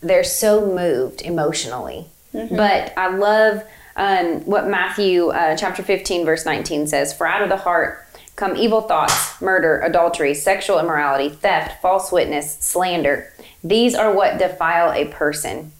[0.00, 2.06] they're so moved emotionally.
[2.32, 3.62] But i love
[3.96, 8.04] um, what matthew uh, chapter 15 verse 19 says for out of the heart
[8.34, 13.32] come evil thoughts murder adultery sexual immorality theft false witness slander.
[13.62, 15.72] These are what defile a person.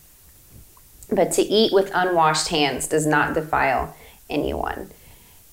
[1.11, 3.95] But to eat with unwashed hands does not defile
[4.30, 4.90] anyone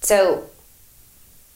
[0.02, 0.46] so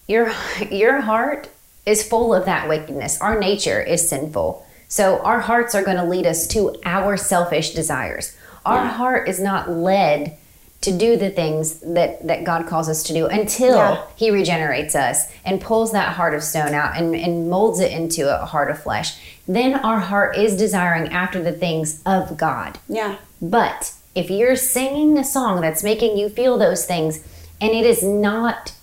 [0.07, 0.31] your
[0.71, 1.49] your heart
[1.85, 3.19] is full of that wickedness.
[3.21, 4.65] Our nature is sinful.
[4.87, 8.35] So our hearts are going to lead us to our selfish desires.
[8.65, 8.89] Our Yeah.
[8.89, 10.37] heart is not led
[10.81, 14.01] to do the things that, that God calls us to do until Yeah.
[14.15, 18.29] He regenerates us and pulls that heart of stone out and, and molds it into
[18.29, 19.17] a heart of flesh.
[19.47, 22.77] Then our heart is desiring after the things of God.
[22.87, 23.15] Yeah.
[23.41, 27.19] But if you're singing a song that's making you feel those things
[27.61, 28.73] and it is not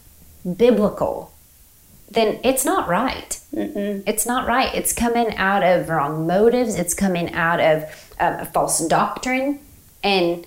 [0.56, 1.32] biblical,
[2.10, 3.38] then it's not right.
[3.52, 4.74] It's not right.
[4.74, 9.60] It's coming out of wrong motives, it's coming out of uh, false doctrine.
[10.02, 10.46] And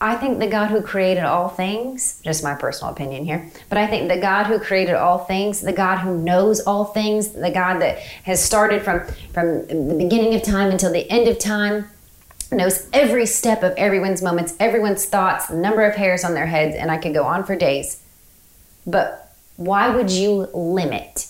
[0.00, 3.86] I think the God who created all things, just my personal opinion here, but I
[3.86, 7.80] think the God who created all things, the God who knows all things, the God
[7.80, 11.88] that has started from from the beginning of time until the end of time,
[12.52, 16.76] knows every step of everyone's moments, everyone's thoughts, the number of hairs on their heads,
[16.76, 18.02] and I could go on for days.
[18.86, 21.28] But why would you limit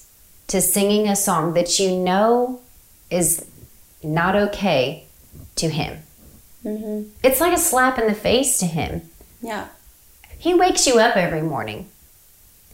[0.48, 2.60] to singing a song that you know
[3.10, 3.44] is
[4.02, 5.04] not okay
[5.56, 6.02] to him?
[6.64, 7.10] Mm-hmm.
[7.22, 9.02] It's like a slap in the face to him.
[9.40, 9.68] Yeah.
[10.38, 11.88] He wakes you up every morning.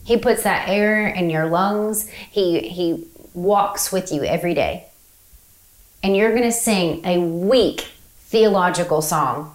[0.03, 2.09] He puts that air in your lungs.
[2.09, 4.85] He he walks with you every day.
[6.01, 7.87] And you're going to sing a weak
[8.33, 9.53] theological song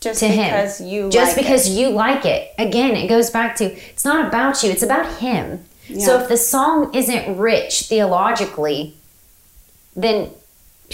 [0.00, 1.72] Just to him because you just like because it.
[1.72, 2.52] you like it.
[2.58, 5.64] Again, it goes back to it's not about you, it's about him.
[5.98, 8.94] So if the song isn't rich theologically,
[9.96, 10.30] then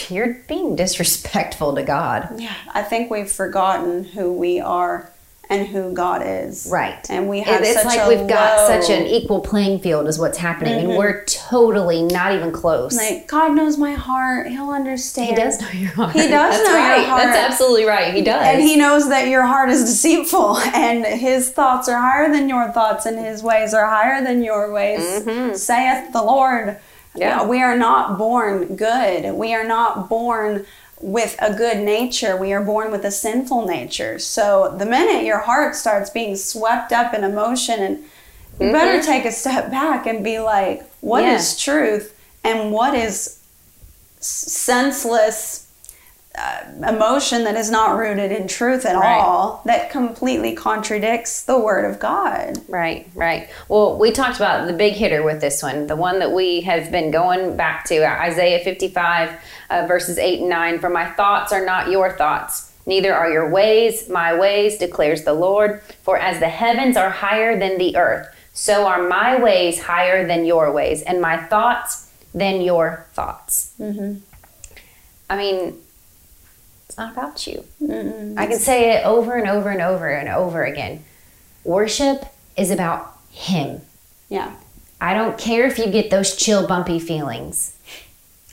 [0.09, 2.41] you're being disrespectful to God.
[2.41, 5.13] Yeah, I think we've forgotten who we are
[5.49, 6.67] and who God is.
[6.71, 7.09] Right.
[7.09, 8.83] And we have it's such like we've got low- Mm-hmm.
[8.83, 12.97] such an equal playing field is what's happening and we're totally not even close.
[12.97, 14.49] like God knows my heart.
[14.49, 15.31] He'll understand.
[15.31, 16.13] he does know your heart.
[16.13, 17.23] He does That's know your heart.
[17.23, 18.13] That's absolutely right.
[18.13, 18.45] He does.
[18.45, 22.73] And he knows that your heart is deceitful and his thoughts are higher than your
[22.73, 25.25] thoughts and his ways are higher than your ways,
[25.63, 26.67] saith the Lord.
[26.69, 27.19] Mm-hmm.
[27.21, 27.47] Yeah.
[27.47, 29.33] We are not born good.
[29.35, 30.67] We are not born
[31.01, 32.37] with a good nature.
[32.37, 34.19] We are born with a sinful nature.
[34.19, 37.99] So the minute your heart starts being swept up in emotion and
[38.59, 41.71] you better take a step back and be like, what is Mm-hmm.
[41.71, 41.87] Yeah.
[41.97, 43.43] truth and what is
[44.21, 45.65] senseless
[46.39, 49.19] uh, emotion that is not rooted in truth at Right.
[49.21, 52.59] all that completely contradicts the word of God.
[52.69, 53.49] Right, right.
[53.69, 56.91] Well, we talked about the big hitter with this one, the one that we have
[56.93, 59.31] been going back to Isaiah 55,
[59.71, 60.79] uh, verses 8 and 9.
[60.79, 65.35] For my thoughts are not your thoughts, neither are your ways my ways, declares the
[65.35, 65.81] Lord.
[66.03, 70.47] For as the heavens are higher than the earth, so are my ways higher than
[70.47, 73.75] your ways, and my thoughts than your thoughts.
[73.81, 74.19] Mm-hmm.
[75.29, 75.79] I mean,
[76.89, 77.65] it's not about you.
[78.39, 81.05] I can say it over and over and over and over again.
[81.65, 82.25] Worship
[82.57, 83.81] is about Him.
[84.29, 84.55] Yeah.
[85.01, 87.77] I don't care if you get those chill, bumpy feelings.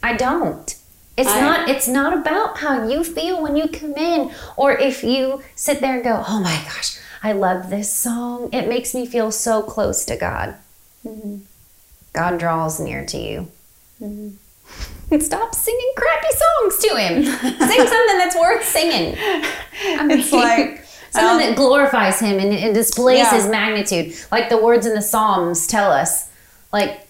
[0.01, 0.76] I don't.
[1.18, 1.70] It's I- not.
[1.70, 5.95] It's not about how you feel when you come in, or if you sit there
[5.95, 8.49] and go, "Oh my gosh, I love this song.
[8.51, 10.55] It makes me feel so close to God."
[11.05, 11.38] Mm-hmm.
[12.14, 13.47] God draws near to you.
[14.01, 14.30] Mm-hmm.
[15.14, 17.24] And stop singing crappy songs to Him.
[17.26, 19.16] Sing something that's worth singing.
[19.20, 23.36] I mean, It's like, something um, that glorifies him and, and displays Yeah.
[23.36, 26.28] his magnitude like the words in the psalms tell us
[26.72, 27.05] like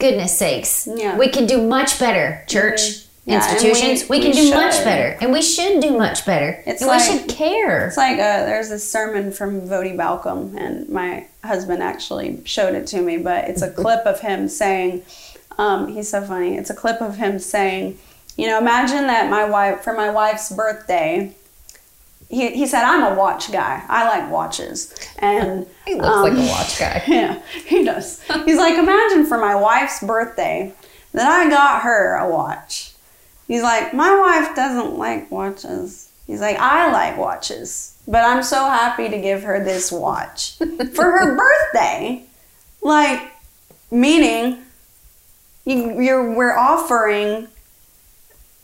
[0.00, 1.16] goodness sakes Yeah.
[1.16, 3.08] we can do much better church mm-hmm.
[3.26, 6.62] Yeah, institutions we- we, can we do much better and we should do much better
[6.66, 10.54] It's and like- we should care It's like uh, there's this sermon from Voddie Baucham,
[10.58, 13.16] and my husband actually showed it to me.
[13.16, 15.02] But it's a clip of him saying,
[15.58, 17.98] um, "He's so funny." It's a clip of him saying,
[18.36, 21.32] "You know, imagine that my wife for my wife's birthday."
[22.28, 23.82] He, he said, "I'm a watch guy.
[23.88, 28.20] I like watches." And he looks um, like a watch guy yeah, he does.
[28.44, 30.72] He's like, imagine for my wife's birthday
[31.12, 32.93] that I got her a watch.
[33.46, 36.10] He's like, my wife doesn't like watches.
[36.26, 40.56] He's like, I like watches, but I'm so happy to give her this watch
[40.94, 42.24] for her birthday.
[42.80, 43.20] Like,
[43.90, 44.62] meaning,
[45.66, 47.48] you, you're we're offering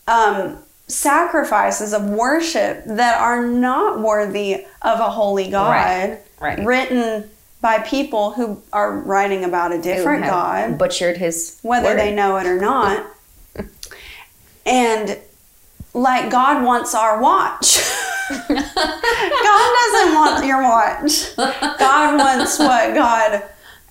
[0.07, 0.57] um,
[0.87, 6.65] sacrifices of worship that are not worthy of a holy God, Right, right.
[6.65, 7.29] written
[7.61, 11.99] by people who are writing about a different God, butchered his whether word.
[11.99, 13.05] they know it or not.
[14.71, 15.19] And
[15.93, 17.79] like God wants our watch.
[18.29, 21.35] God doesn't want your watch.
[21.35, 23.43] God wants what God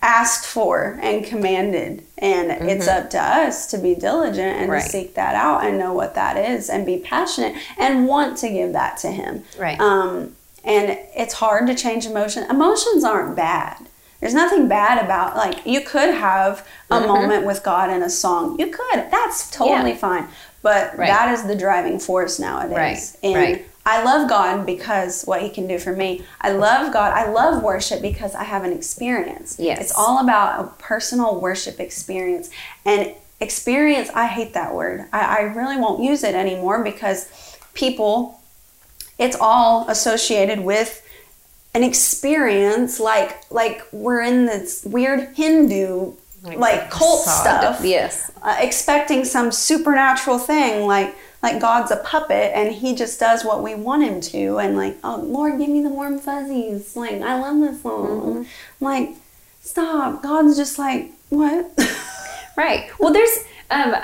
[0.02, 2.02] asked for and commanded.
[2.18, 4.70] And it's up to us to be diligent and Mm-hmm.
[4.72, 4.82] Right.
[4.82, 8.48] to seek that out and know what that is and be passionate and want to
[8.48, 9.44] give that to Him.
[9.58, 9.78] Right.
[9.80, 12.44] Um, and it's hard to change emotion.
[12.50, 13.76] Emotions aren't bad.
[14.20, 18.58] There's nothing bad about like you could have a moment with God in a song.
[18.58, 19.10] You could.
[19.10, 19.88] That's totally Mm-hmm.
[19.88, 19.94] Yeah.
[19.96, 20.28] fine.
[20.62, 21.08] But Right.
[21.08, 22.76] that is the driving force nowadays.
[22.76, 23.66] Right, And right.
[23.86, 26.22] I love God because what He can do for me.
[26.40, 27.12] I love God.
[27.14, 29.56] I love worship because I have an experience.
[29.58, 29.80] Yes.
[29.80, 32.50] It's all about a personal worship experience.
[32.84, 35.06] And experience, I hate that word.
[35.12, 38.40] I, I really won't use it anymore because people,
[39.18, 41.02] it's all associated with
[41.72, 47.74] an experience like like we're in this weird Hindu like, cult facade.
[47.76, 48.30] stuff Yes.
[48.42, 53.62] uh, expecting some supernatural thing like like God's a puppet and he just does what
[53.62, 57.38] we want him to and like oh Lord give me the warm fuzzies like I
[57.38, 58.46] love this song I'm
[58.80, 59.10] like
[59.60, 61.70] stop God's just like what
[62.56, 62.90] Right.
[62.98, 63.38] Well, there's.
[63.70, 63.94] Um,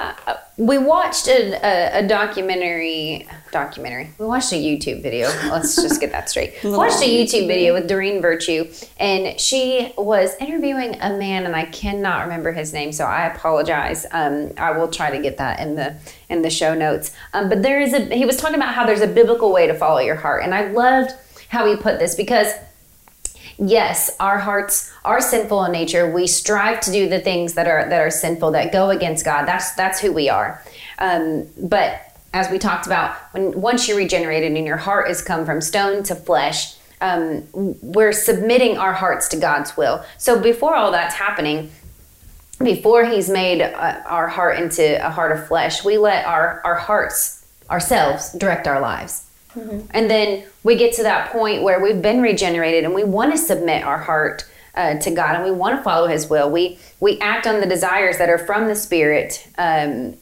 [0.56, 3.26] we watched a, a, a documentary.
[3.50, 4.10] Documentary.
[4.18, 5.28] We watched a YouTube video.
[5.50, 6.54] Let's just get that straight.
[6.64, 11.66] Watched a YouTube video with Doreen Virtue, and she was interviewing a man, and I
[11.66, 14.06] cannot remember his name, so I apologize.
[14.12, 15.96] Um, I will try to get that in the
[16.28, 17.12] in the show notes.
[17.32, 18.14] Um, but there is a.
[18.14, 20.68] He was talking about how there's a biblical way to follow your heart, and I
[20.68, 21.12] loved
[21.48, 22.52] how he put this because
[23.58, 26.10] yes our hearts are sinful in nature.
[26.10, 29.46] We strive to do the things that are that are sinful that go against god.
[29.46, 30.62] That's that's who we are.
[30.98, 32.02] Um, but
[32.32, 36.02] as we talked about when once you're regenerated and your heart has come from stone
[36.04, 40.04] to flesh um, we're submitting our hearts to god's will.
[40.18, 41.70] So before all that's happening
[42.58, 46.74] before he's made uh, our heart into a heart of flesh we let our our
[46.74, 49.25] hearts ourselves direct our lives
[49.90, 53.38] and then we get to that point where we've been regenerated and we want to
[53.38, 54.44] submit our heart
[54.74, 56.50] uh, to God and we want to follow His will.
[56.50, 60.16] We we act on the desires that are from the Spirit um,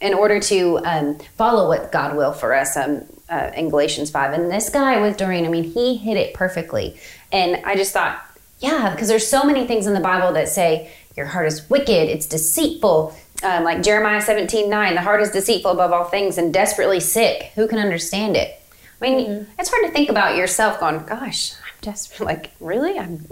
[0.00, 2.76] in order to um, follow what God will for us.
[2.76, 6.34] Um, uh, in Galatians five, and this guy with Doreen, I mean, he hit it
[6.34, 6.94] perfectly.
[7.32, 8.22] And I just thought,
[8.60, 12.08] yeah, because there's so many things in the Bible that say your heart is wicked,
[12.08, 13.16] it's deceitful.
[13.42, 17.52] Um, like Jeremiah 17, 9, the heart is deceitful above all things and desperately sick.
[17.54, 18.60] Who can understand it?
[19.02, 22.24] I mean, it's hard to think about yourself going, gosh, I'm desperate.
[22.24, 22.98] Like, really?
[22.98, 23.26] I'm,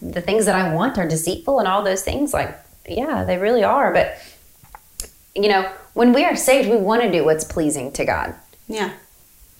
[0.00, 2.32] the things that I want are deceitful and all those things.
[2.32, 2.56] Like,
[2.88, 3.92] yeah, they really are.
[3.92, 4.16] But,
[5.34, 8.34] you know, when we are saved, we want to do what's pleasing to God.
[8.68, 8.92] yeah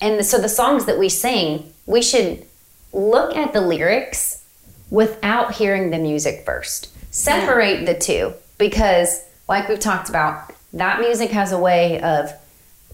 [0.01, 2.45] And so the songs that we sing, we should
[2.91, 4.43] look at the lyrics
[4.89, 6.92] without hearing the music first.
[7.13, 12.33] Separate the two because, like we've talked about, that music has a way of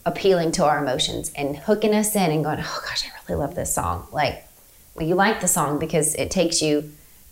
[0.06, 3.56] appealing to our emotions and hooking us in and going, oh gosh, I really love
[3.56, 4.08] this song.
[4.12, 4.46] Like,
[4.94, 6.92] well, you like the song because it takes you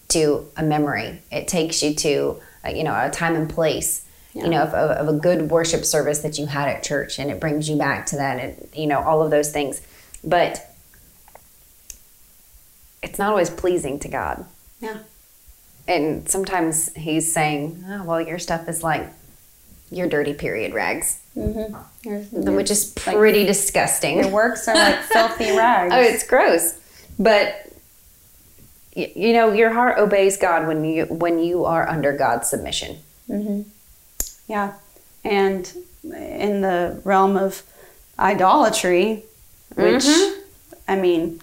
[0.10, 4.06] to a memory, it takes you to, uh, you know, a time and place.
[4.34, 7.32] You know, of, of, of a good worship service that you had at church, and
[7.32, 9.82] it brings you back to that, and you know all of those things.
[10.24, 10.76] But
[13.02, 14.46] it's not always pleasing to God.
[14.80, 15.00] yeah
[15.88, 19.08] And sometimes He's saying, oh, "Well, your stuff is like
[19.90, 21.76] your dirty period rags," mm-hmm.
[22.08, 24.20] Yours- which is like- pretty disgusting.
[24.20, 26.78] your works are like filthy rags Oh, it's gross.
[27.18, 27.72] But
[28.96, 32.98] y- you know, your heart obeys God when you when you are under God's submission.
[33.30, 33.62] Mm-hmm.
[34.48, 34.74] Yeah.
[35.24, 35.72] And
[36.04, 37.64] in the realm of
[38.18, 39.24] idolatry,
[39.76, 40.40] which, mm-hmm.
[40.88, 41.42] I mean,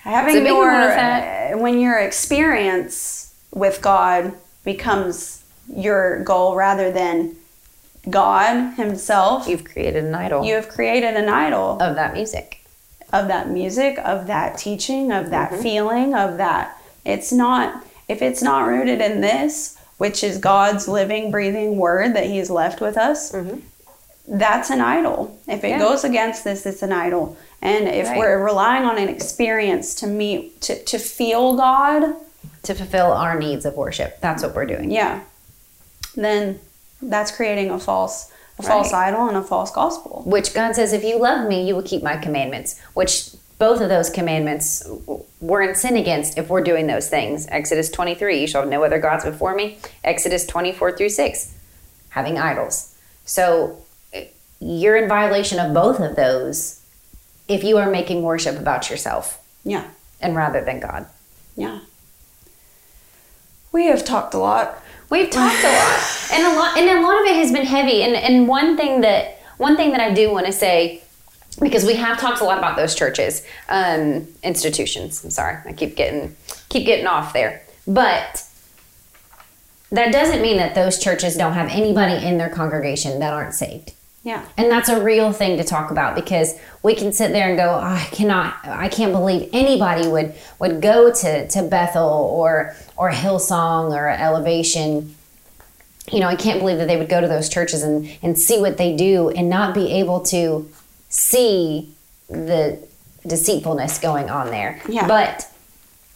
[0.00, 1.54] having It's a big your, one with that.
[1.54, 3.21] uh, when your experience
[3.52, 4.34] with God
[4.64, 7.36] becomes your goal rather than
[8.10, 12.64] God Himself, You've created an idol you have created an idol of that music.
[13.12, 15.62] of that music, of that teaching, of that Mm-hmm.
[15.62, 16.76] feeling, of that.
[17.04, 22.26] It's not, if it's not rooted in this, which is God's living, breathing word that
[22.26, 23.34] He's left with us,
[24.26, 25.38] that's an idol.
[25.46, 25.66] If it Mm-hmm.
[25.68, 25.78] Yeah.
[25.78, 27.36] goes against this, it's an idol.
[27.60, 28.18] And if Right.
[28.18, 32.14] we're relying on an experience to meet, to, to feel God,
[32.64, 34.20] To fulfill our needs of worship.
[34.20, 34.90] That's what we're doing.
[34.90, 35.20] yeah,
[36.16, 36.60] then
[37.00, 39.08] that's creating a false, a false Right.
[39.08, 40.22] idol and a false gospel.
[40.26, 42.78] Which God says, if you love me, you will keep my commandments.
[42.94, 44.84] Which both of those commandments
[45.40, 47.46] we're in sin against if we're doing those things.
[47.48, 49.78] Exodus 23, you shall have no other gods before me.
[50.04, 51.54] Exodus 24 through 6,
[52.10, 52.94] having idols.
[53.24, 53.78] So
[54.60, 56.80] you're in violation of both of those
[57.48, 59.84] if you are making worship about yourself Yeah.
[60.20, 61.06] and rather than God.
[61.56, 61.80] Yeah.
[63.72, 64.82] We have talked a lot.
[65.08, 68.02] We've talked a lot, and a lot, and a lot of it has been heavy.
[68.02, 71.02] And and one thing that one thing that I do want to say,
[71.60, 75.22] because we have talked a lot about those churches, um, institutions.
[75.24, 76.36] I'm sorry, I keep getting
[76.68, 78.44] keep getting off there, but
[79.90, 83.92] that doesn't mean that those churches don't have anybody in their congregation that aren't saved.
[84.24, 84.46] Yeah.
[84.56, 87.74] And that's a real thing to talk about because we can sit there and go,
[87.74, 93.10] oh, I cannot, I can't believe anybody would would go to to Bethel or or
[93.10, 95.14] Hillsong or Elevation.
[96.12, 98.60] You know, I can't believe that they would go to those churches and and see
[98.60, 100.70] what they do and not be able to
[101.08, 101.92] see
[102.28, 102.78] the
[103.26, 104.80] deceitfulness going on there.
[104.88, 105.08] Yeah.
[105.08, 105.48] But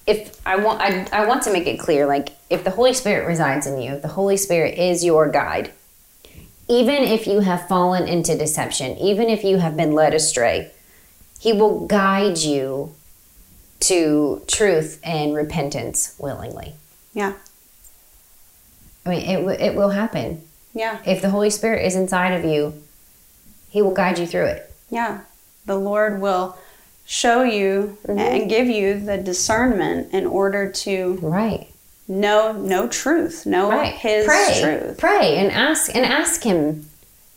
[0.06, 3.26] if I want, I, I want to make it clear, like if the Holy Spirit
[3.26, 5.72] resides in you, the Holy Spirit is your guide
[6.68, 10.70] even if you have fallen into deception, even if you have been led astray,
[11.38, 12.94] He will guide you
[13.80, 16.74] to truth and repentance willingly.
[17.14, 17.34] Yeah.
[19.04, 20.42] I mean, it, w- it will happen.
[20.74, 20.98] Yeah.
[21.06, 22.74] If the Holy Spirit is inside of you,
[23.70, 24.72] He will guide you through it.
[24.90, 25.20] Yeah.
[25.66, 26.58] The Lord will
[27.04, 28.18] show you mm-hmm.
[28.18, 31.68] and give you the discernment in order to Right.
[32.08, 33.92] Know no truth, know Right.
[33.94, 34.60] his pray.
[34.60, 34.98] truth.
[34.98, 36.86] Pray and ask and ask Him,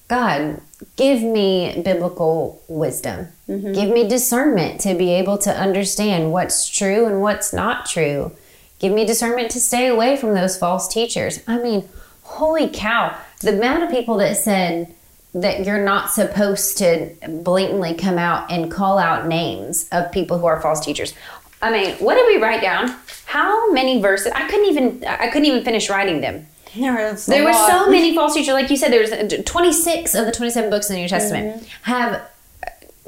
[0.07, 0.61] God,
[0.95, 3.28] give me biblical wisdom.
[3.47, 3.74] Mm-hmm.
[3.74, 8.32] Give me discernment to be able to understand what's true and what's not true.
[8.80, 11.41] Give me discernment to stay away from those false teachers.
[11.47, 11.88] I mean,
[12.24, 14.95] holy cow, the amount of people that said
[15.34, 20.47] that you're not supposed to blatantly come out and call out names of people who
[20.47, 21.13] are false teachers.
[21.62, 22.95] I mean, what did we write down?
[23.26, 24.32] How many verses?
[24.34, 26.47] I couldn't even I couldn't even finish writing them.
[26.76, 28.91] There, There were so many false teachers, like you said.
[28.91, 31.91] There's 26 of the 27 books in the New Testament Mm-hmm.
[31.91, 32.22] have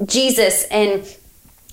[0.04, 1.04] Jesus and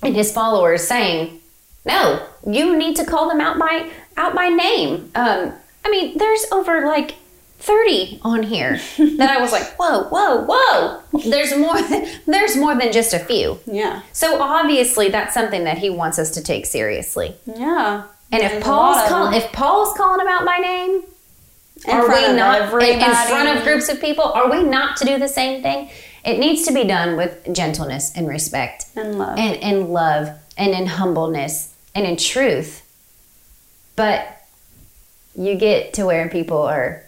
[0.02, 1.40] and his followers saying,
[1.84, 5.52] "No, you need to call them out by out by name." Um,
[5.84, 7.14] I mean, there's over like
[7.60, 11.80] 30 on here that I was like, "Whoa, whoa, whoa!" There's more.
[11.80, 13.58] Than, there's more than just a few.
[13.66, 14.02] Yeah.
[14.12, 17.34] So obviously, that's something that he wants us to take seriously.
[17.46, 18.04] Yeah.
[18.32, 21.02] And There's if Paul's call, if Paul's calling him out by name,
[21.86, 24.24] In are we not in, in front of groups of people?
[24.24, 25.90] Are we not to do the same thing?
[26.24, 29.38] It needs to be done with gentleness and respect And love.
[29.38, 32.82] and in love and in humbleness and in truth.
[33.96, 34.44] But
[35.34, 37.02] you get to where people are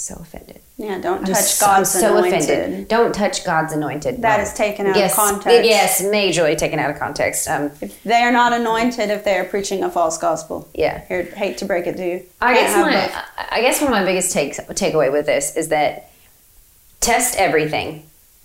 [0.00, 0.60] so offended.
[0.76, 2.40] yeah, don't touch God's so anointed.
[2.42, 2.88] offended.
[2.88, 4.22] Don't touch God's anointed.
[4.22, 5.64] That is taken out of context.
[5.64, 7.48] Yes, majorly taken out of context.
[7.48, 10.68] Um, If they are not anointed, if they are preaching a false gospel.
[10.74, 11.04] yeah.
[11.06, 12.22] Here, hate to break it to you.
[12.40, 13.24] I guess my.
[13.50, 16.10] I- guess one of my biggest takes takeaway with this is that
[17.00, 18.04] test everything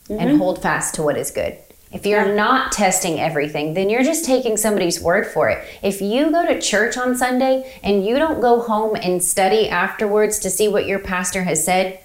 [0.10, 1.58] and hold fast to what is good.
[1.96, 2.28] If you're.
[2.28, 2.36] Yeah.
[2.36, 5.66] not testing everything, then you're just taking somebody's word for it.
[5.82, 10.38] If you go to church on Sunday and you don't go home and study afterwards
[10.40, 12.00] to see what your pastor has said,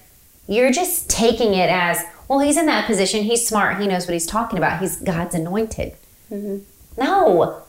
[0.46, 3.24] you're just taking it as, well, he's in that position.
[3.24, 3.80] He's smart.
[3.80, 4.80] He knows what he's talking about.
[4.80, 5.94] He's God's anointed.
[6.30, 6.58] Mm-hmm.
[6.96, 7.62] No,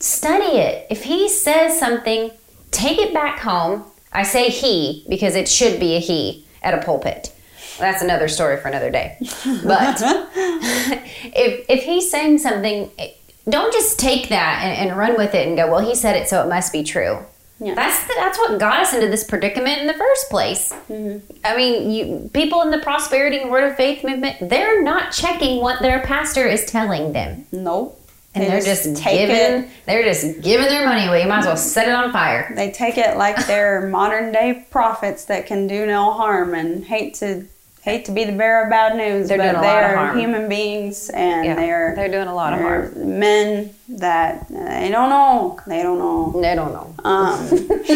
[0.00, 0.86] study it.
[0.90, 2.30] If he says something,
[2.70, 3.84] take it back home.
[4.12, 7.32] I say he because it should be a he at a pulpit.
[7.82, 9.16] That's another story for another day.
[9.20, 12.90] But if if he's saying something,
[13.48, 16.28] don't just take that and, and run with it and go, "Well, he said it,
[16.28, 17.18] so it must be true."
[17.58, 17.74] Yeah.
[17.76, 20.72] That's the, that's what got us into this predicament in the first place.
[20.88, 21.18] Mm-hmm.
[21.44, 25.60] I mean, you people in the prosperity and word of faith movement, they're not checking
[25.60, 28.00] what their pastor is telling them Nope.
[28.34, 29.68] and They they are just, take giving it.
[29.86, 31.22] they're just giving their money away.
[31.22, 32.52] You might as well set it on fire.
[32.56, 37.14] They take it like they're modern day prophets that can do no harm and hate
[37.16, 37.46] to
[37.82, 41.44] hate to be the bearer of bad news, They're but they are human beings and
[41.44, 43.18] Yeah, they're they're doing a lot of harm.
[43.18, 45.58] Men that they don't know.
[45.66, 46.40] They don't know.
[46.40, 46.94] They don't know.
[47.04, 47.94] Um, they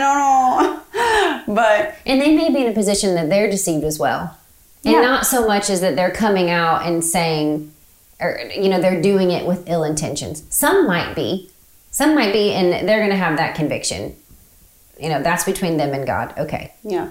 [0.00, 0.80] don't know.
[1.48, 4.36] But And they may be in a position that they're deceived as well.
[4.84, 5.00] And Yeah.
[5.00, 7.72] not so much as that they're coming out and saying,
[8.20, 10.42] or, you know, they're doing it with ill intentions.
[10.50, 11.50] Some might be.
[11.90, 14.14] Some might be, and they're going to have that conviction.
[15.00, 16.34] You know, that's between them and God.
[16.36, 16.72] Okay.
[16.82, 17.10] yeah,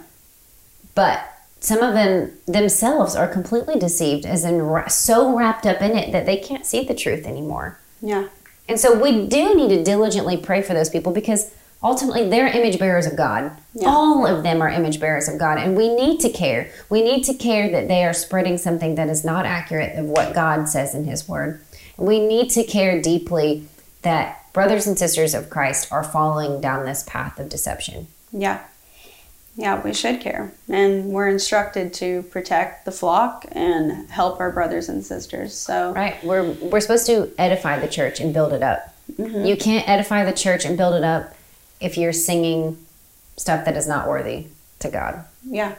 [0.95, 1.19] But
[1.59, 4.59] some of them themselves are completely deceived, as in
[4.89, 7.79] so wrapped up in it that they can't see the truth anymore.
[8.01, 8.27] yeah,
[8.69, 11.53] And so we do need to diligently pray for those people because
[11.83, 13.51] ultimately they're image bearers of God.
[13.73, 13.87] Yeah.
[13.89, 15.57] All of them are image bearers of God.
[15.57, 16.71] And we need to care.
[16.89, 20.33] We need to care that they are spreading something that is not accurate of what
[20.33, 21.61] God says in His Word.
[21.97, 23.67] We need to care deeply
[24.03, 28.07] that brothers and sisters of Christ are following down this path of deception.
[28.31, 28.63] yeah.
[29.57, 30.53] Yeah, we should care.
[30.69, 35.57] And we're instructed to protect the flock and help our brothers and sisters.
[35.57, 36.23] So, Right.
[36.23, 38.93] We're we're supposed to edify the church and build it up.
[39.13, 39.45] Mm-hmm.
[39.45, 41.33] You can't edify the church and build it up
[41.81, 42.77] if you're singing
[43.35, 44.47] stuff that is not worthy
[44.79, 45.25] to God.
[45.43, 45.75] yeah.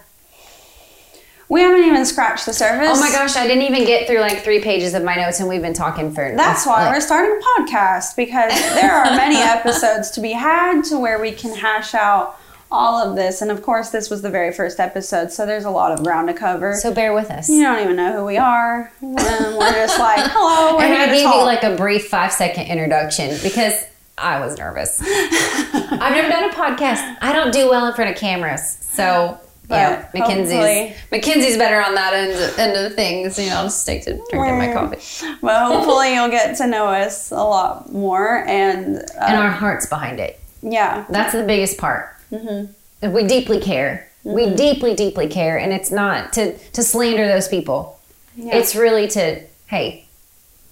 [1.50, 2.90] We haven't even scratched the surface.
[2.92, 5.48] Oh my gosh, I didn't even get through like three pages of my notes, and
[5.48, 6.30] we've been talking for.
[6.36, 10.82] That's why like, we're starting a podcast because there are many episodes to be had
[10.90, 12.37] to where we can hash out
[12.70, 13.40] all of this.
[13.42, 16.28] And of course, this was the very first episode, so there's a lot of ground
[16.28, 16.74] to cover.
[16.74, 17.48] So bear with us.
[17.48, 18.92] you don't even know who we are.
[19.00, 19.14] And
[19.56, 22.66] we're just like, hello, we're and I to gave you like a brief five second
[22.66, 23.84] introduction because
[24.16, 25.00] I was nervous.
[25.02, 27.16] I've never done a podcast.
[27.20, 29.38] I don't do well in front of cameras, so.
[29.70, 33.38] Yeah, But Mackenzie's hopefully- Mackenzie's better on that end, end of the things.
[33.38, 34.96] You know, I'll just stick to drinking my coffee
[35.42, 38.38] but hopefully, you'll get to know us a lot more.
[38.46, 40.40] And, uh, and our hearts behind it.
[40.62, 42.16] yeah, That's the biggest part.
[42.32, 43.12] Mm-hmm.
[43.12, 44.10] We deeply care.
[44.24, 47.98] We deeply, deeply care, and it's not to to slander those people.
[48.36, 48.56] Yeah.
[48.56, 50.06] It's really to hey,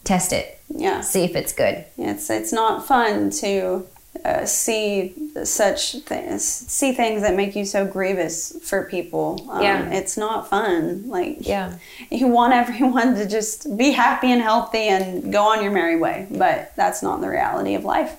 [0.05, 1.01] test it, yeah.
[1.01, 1.85] see if it's good.
[1.97, 3.87] It's it's not fun to
[4.25, 5.15] uh, see
[5.45, 9.47] such things, see things that make you so grievous for people.
[9.51, 9.91] Um, Yeah.
[9.91, 11.05] it's not fun.
[11.09, 11.75] Like Yeah.
[12.11, 16.27] you want everyone to just be happy and healthy and go on your merry way,
[16.31, 18.17] but that's not the reality of life.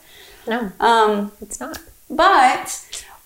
[0.48, 1.80] No, Um, it's not.
[2.10, 2.82] but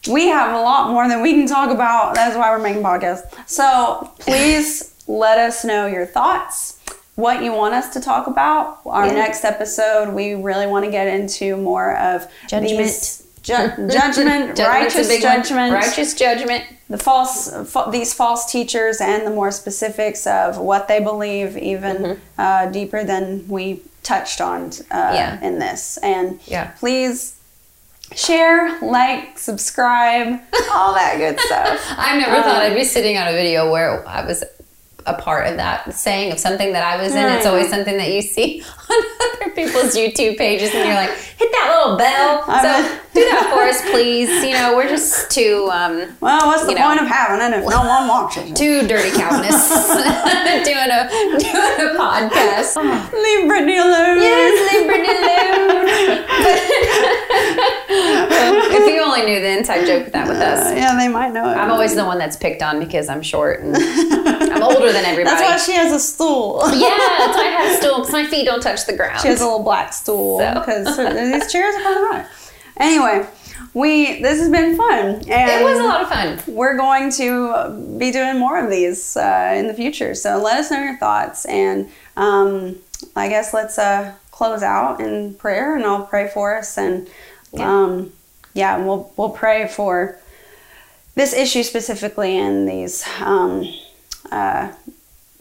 [0.09, 2.15] we have a lot more than we can talk about.
[2.15, 3.23] That's why we're making podcasts.
[3.47, 6.79] So please let us know your thoughts,
[7.15, 8.79] what you want us to talk about.
[8.85, 9.13] Our Yeah.
[9.13, 12.77] next episode, we really want to get into more of Judgment.
[12.77, 15.37] these ju- judgment, righteous big one.
[15.43, 16.63] judgment, Righteous judgment.
[16.89, 22.19] the false, fa- these false teachers, and the more specifics of what they believe, even
[22.39, 25.15] uh, deeper than we touched on uh, Mm-hmm.
[25.15, 25.41] Yeah.
[25.41, 25.97] in this.
[25.97, 26.71] And Yeah.
[26.79, 27.33] please
[28.15, 30.39] share, like, subscribe,
[30.71, 31.79] all that good stuff.
[31.97, 34.43] I've never thought I'd be um, sitting on a video where I was
[35.05, 37.25] a part of that saying of something that I was in.
[37.33, 39.03] It's always something that you see on
[39.43, 42.43] other people's YouTube pages, and you're like, hit that little bell.
[42.47, 44.29] I'm so a- do that for us, please.
[44.43, 46.87] You know, we're just too um, Well, what's the know.
[46.87, 48.55] point of having it if no one watches it?
[48.55, 49.67] two dirty Calvinists
[50.63, 52.75] doing a doing a podcast.
[53.11, 54.21] Leave Brittany alone.
[54.21, 55.87] Yes, leave Brittany alone.
[58.73, 60.71] if you only knew the inside joke with that with us.
[60.71, 61.55] Uh, yeah, they might know it.
[61.55, 63.75] I'm always the one that's picked on because I'm short and
[64.51, 65.35] I'm older than everybody.
[65.35, 66.61] That's why she has a stool.
[66.71, 69.19] yeah, that's why I have a stool because my feet don't touch the ground.
[69.22, 70.53] She has a little black stool So.
[70.60, 72.26] because these chairs are kind of high.
[72.77, 73.27] Anyway,
[73.73, 76.39] we this has been fun, and it was a lot of fun.
[76.48, 80.15] we're going to be doing more of these uh, in the future.
[80.15, 82.77] So let us know your thoughts, and um,
[83.15, 87.07] I guess let's uh, close out in prayer, and I'll pray for us, and
[87.53, 87.69] Yeah.
[87.69, 88.14] um,
[88.53, 90.18] yeah, we'll we'll pray for
[91.15, 93.65] this issue specifically and these um,
[94.31, 94.72] uh,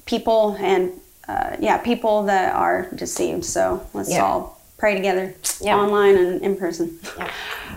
[0.05, 1.00] people and
[1.31, 3.45] uh, yeah, people that are deceived.
[3.45, 4.25] So let's Yeah.
[4.25, 5.77] all pray together Yeah.
[5.77, 6.99] online and in person.
[7.19, 7.29] Yeah.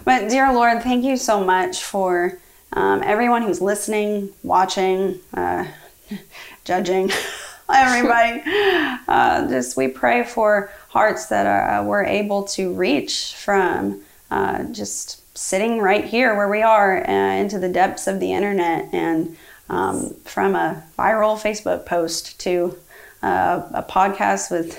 [0.06, 2.38] But dear Lord, thank you so much for
[2.76, 5.66] um, everyone who's listening, watching, uh,
[6.64, 7.12] judging,
[7.74, 8.42] everybody.
[9.08, 14.02] uh, just we pray for hearts that are, uh, we're able to reach from
[14.32, 18.88] uh, just sitting right here where we are uh, into the depths of the internet
[18.92, 19.36] and
[19.70, 22.76] um, from a viral Facebook post to
[23.24, 24.78] uh, a podcast with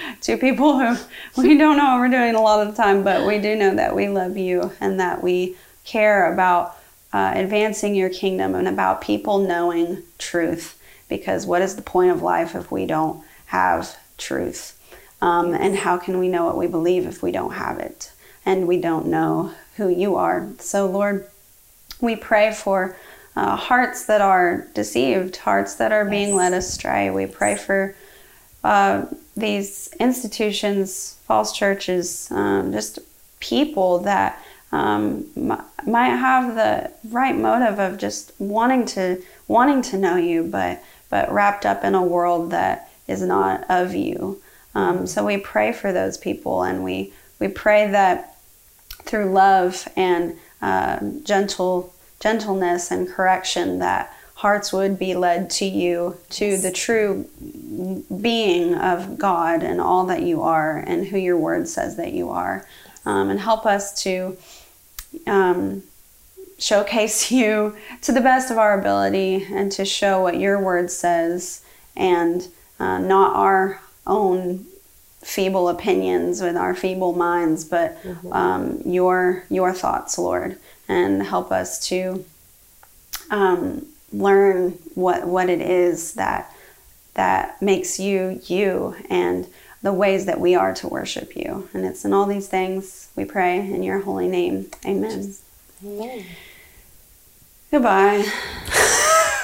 [0.22, 0.96] two people who
[1.36, 3.74] we don't know what we're doing a lot of the time, but we do know
[3.74, 6.76] that we love you and that we care about
[7.12, 10.78] uh, advancing your kingdom and about people knowing truth.
[11.08, 14.78] Because what is the point of life if we don't have truth?
[15.20, 18.10] Um, and how can we know what we believe if we don't have it?
[18.46, 20.48] And we don't know who you are.
[20.58, 21.28] So, Lord,
[22.00, 22.96] we pray for
[23.36, 27.10] uh, hearts that are deceived, hearts that are being led astray.
[27.10, 27.94] We pray for
[28.62, 29.06] uh,
[29.36, 32.98] these institutions, false churches, um, just
[33.40, 39.98] people that um, m- might have the right motive of just wanting to wanting to
[39.98, 44.40] know you, but but wrapped up in a world that is not of you.
[44.74, 48.36] Um, so we pray for those people, and we we pray that
[49.04, 51.91] through love and uh, gentle
[52.22, 57.28] gentleness and correction that hearts would be led to you to the true
[58.20, 62.30] being of god and all that you are and who your word says that you
[62.30, 62.66] are.
[63.04, 64.36] Um, and help us to
[65.26, 65.82] um,
[66.58, 71.64] showcase you to the best of our ability and to show what your word says
[71.96, 72.46] and
[72.78, 74.64] uh, not our own
[75.20, 77.96] feeble opinions with our feeble minds, but
[78.32, 82.24] um, your your thoughts, Lord, and help us to
[83.30, 86.54] um, learn what what it is that
[87.14, 89.46] that makes you you and
[89.82, 91.68] the ways that we are to worship you.
[91.74, 94.70] And it's in all these things we pray in your holy name.
[94.86, 95.34] Amen.
[95.84, 96.24] Amen.
[97.70, 98.24] Goodbye.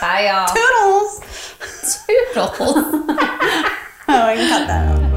[0.01, 0.47] Bye, y'all.
[0.55, 1.55] Toodles.
[2.35, 3.15] Toodles.
[4.10, 5.07] Oh, I can cut that out.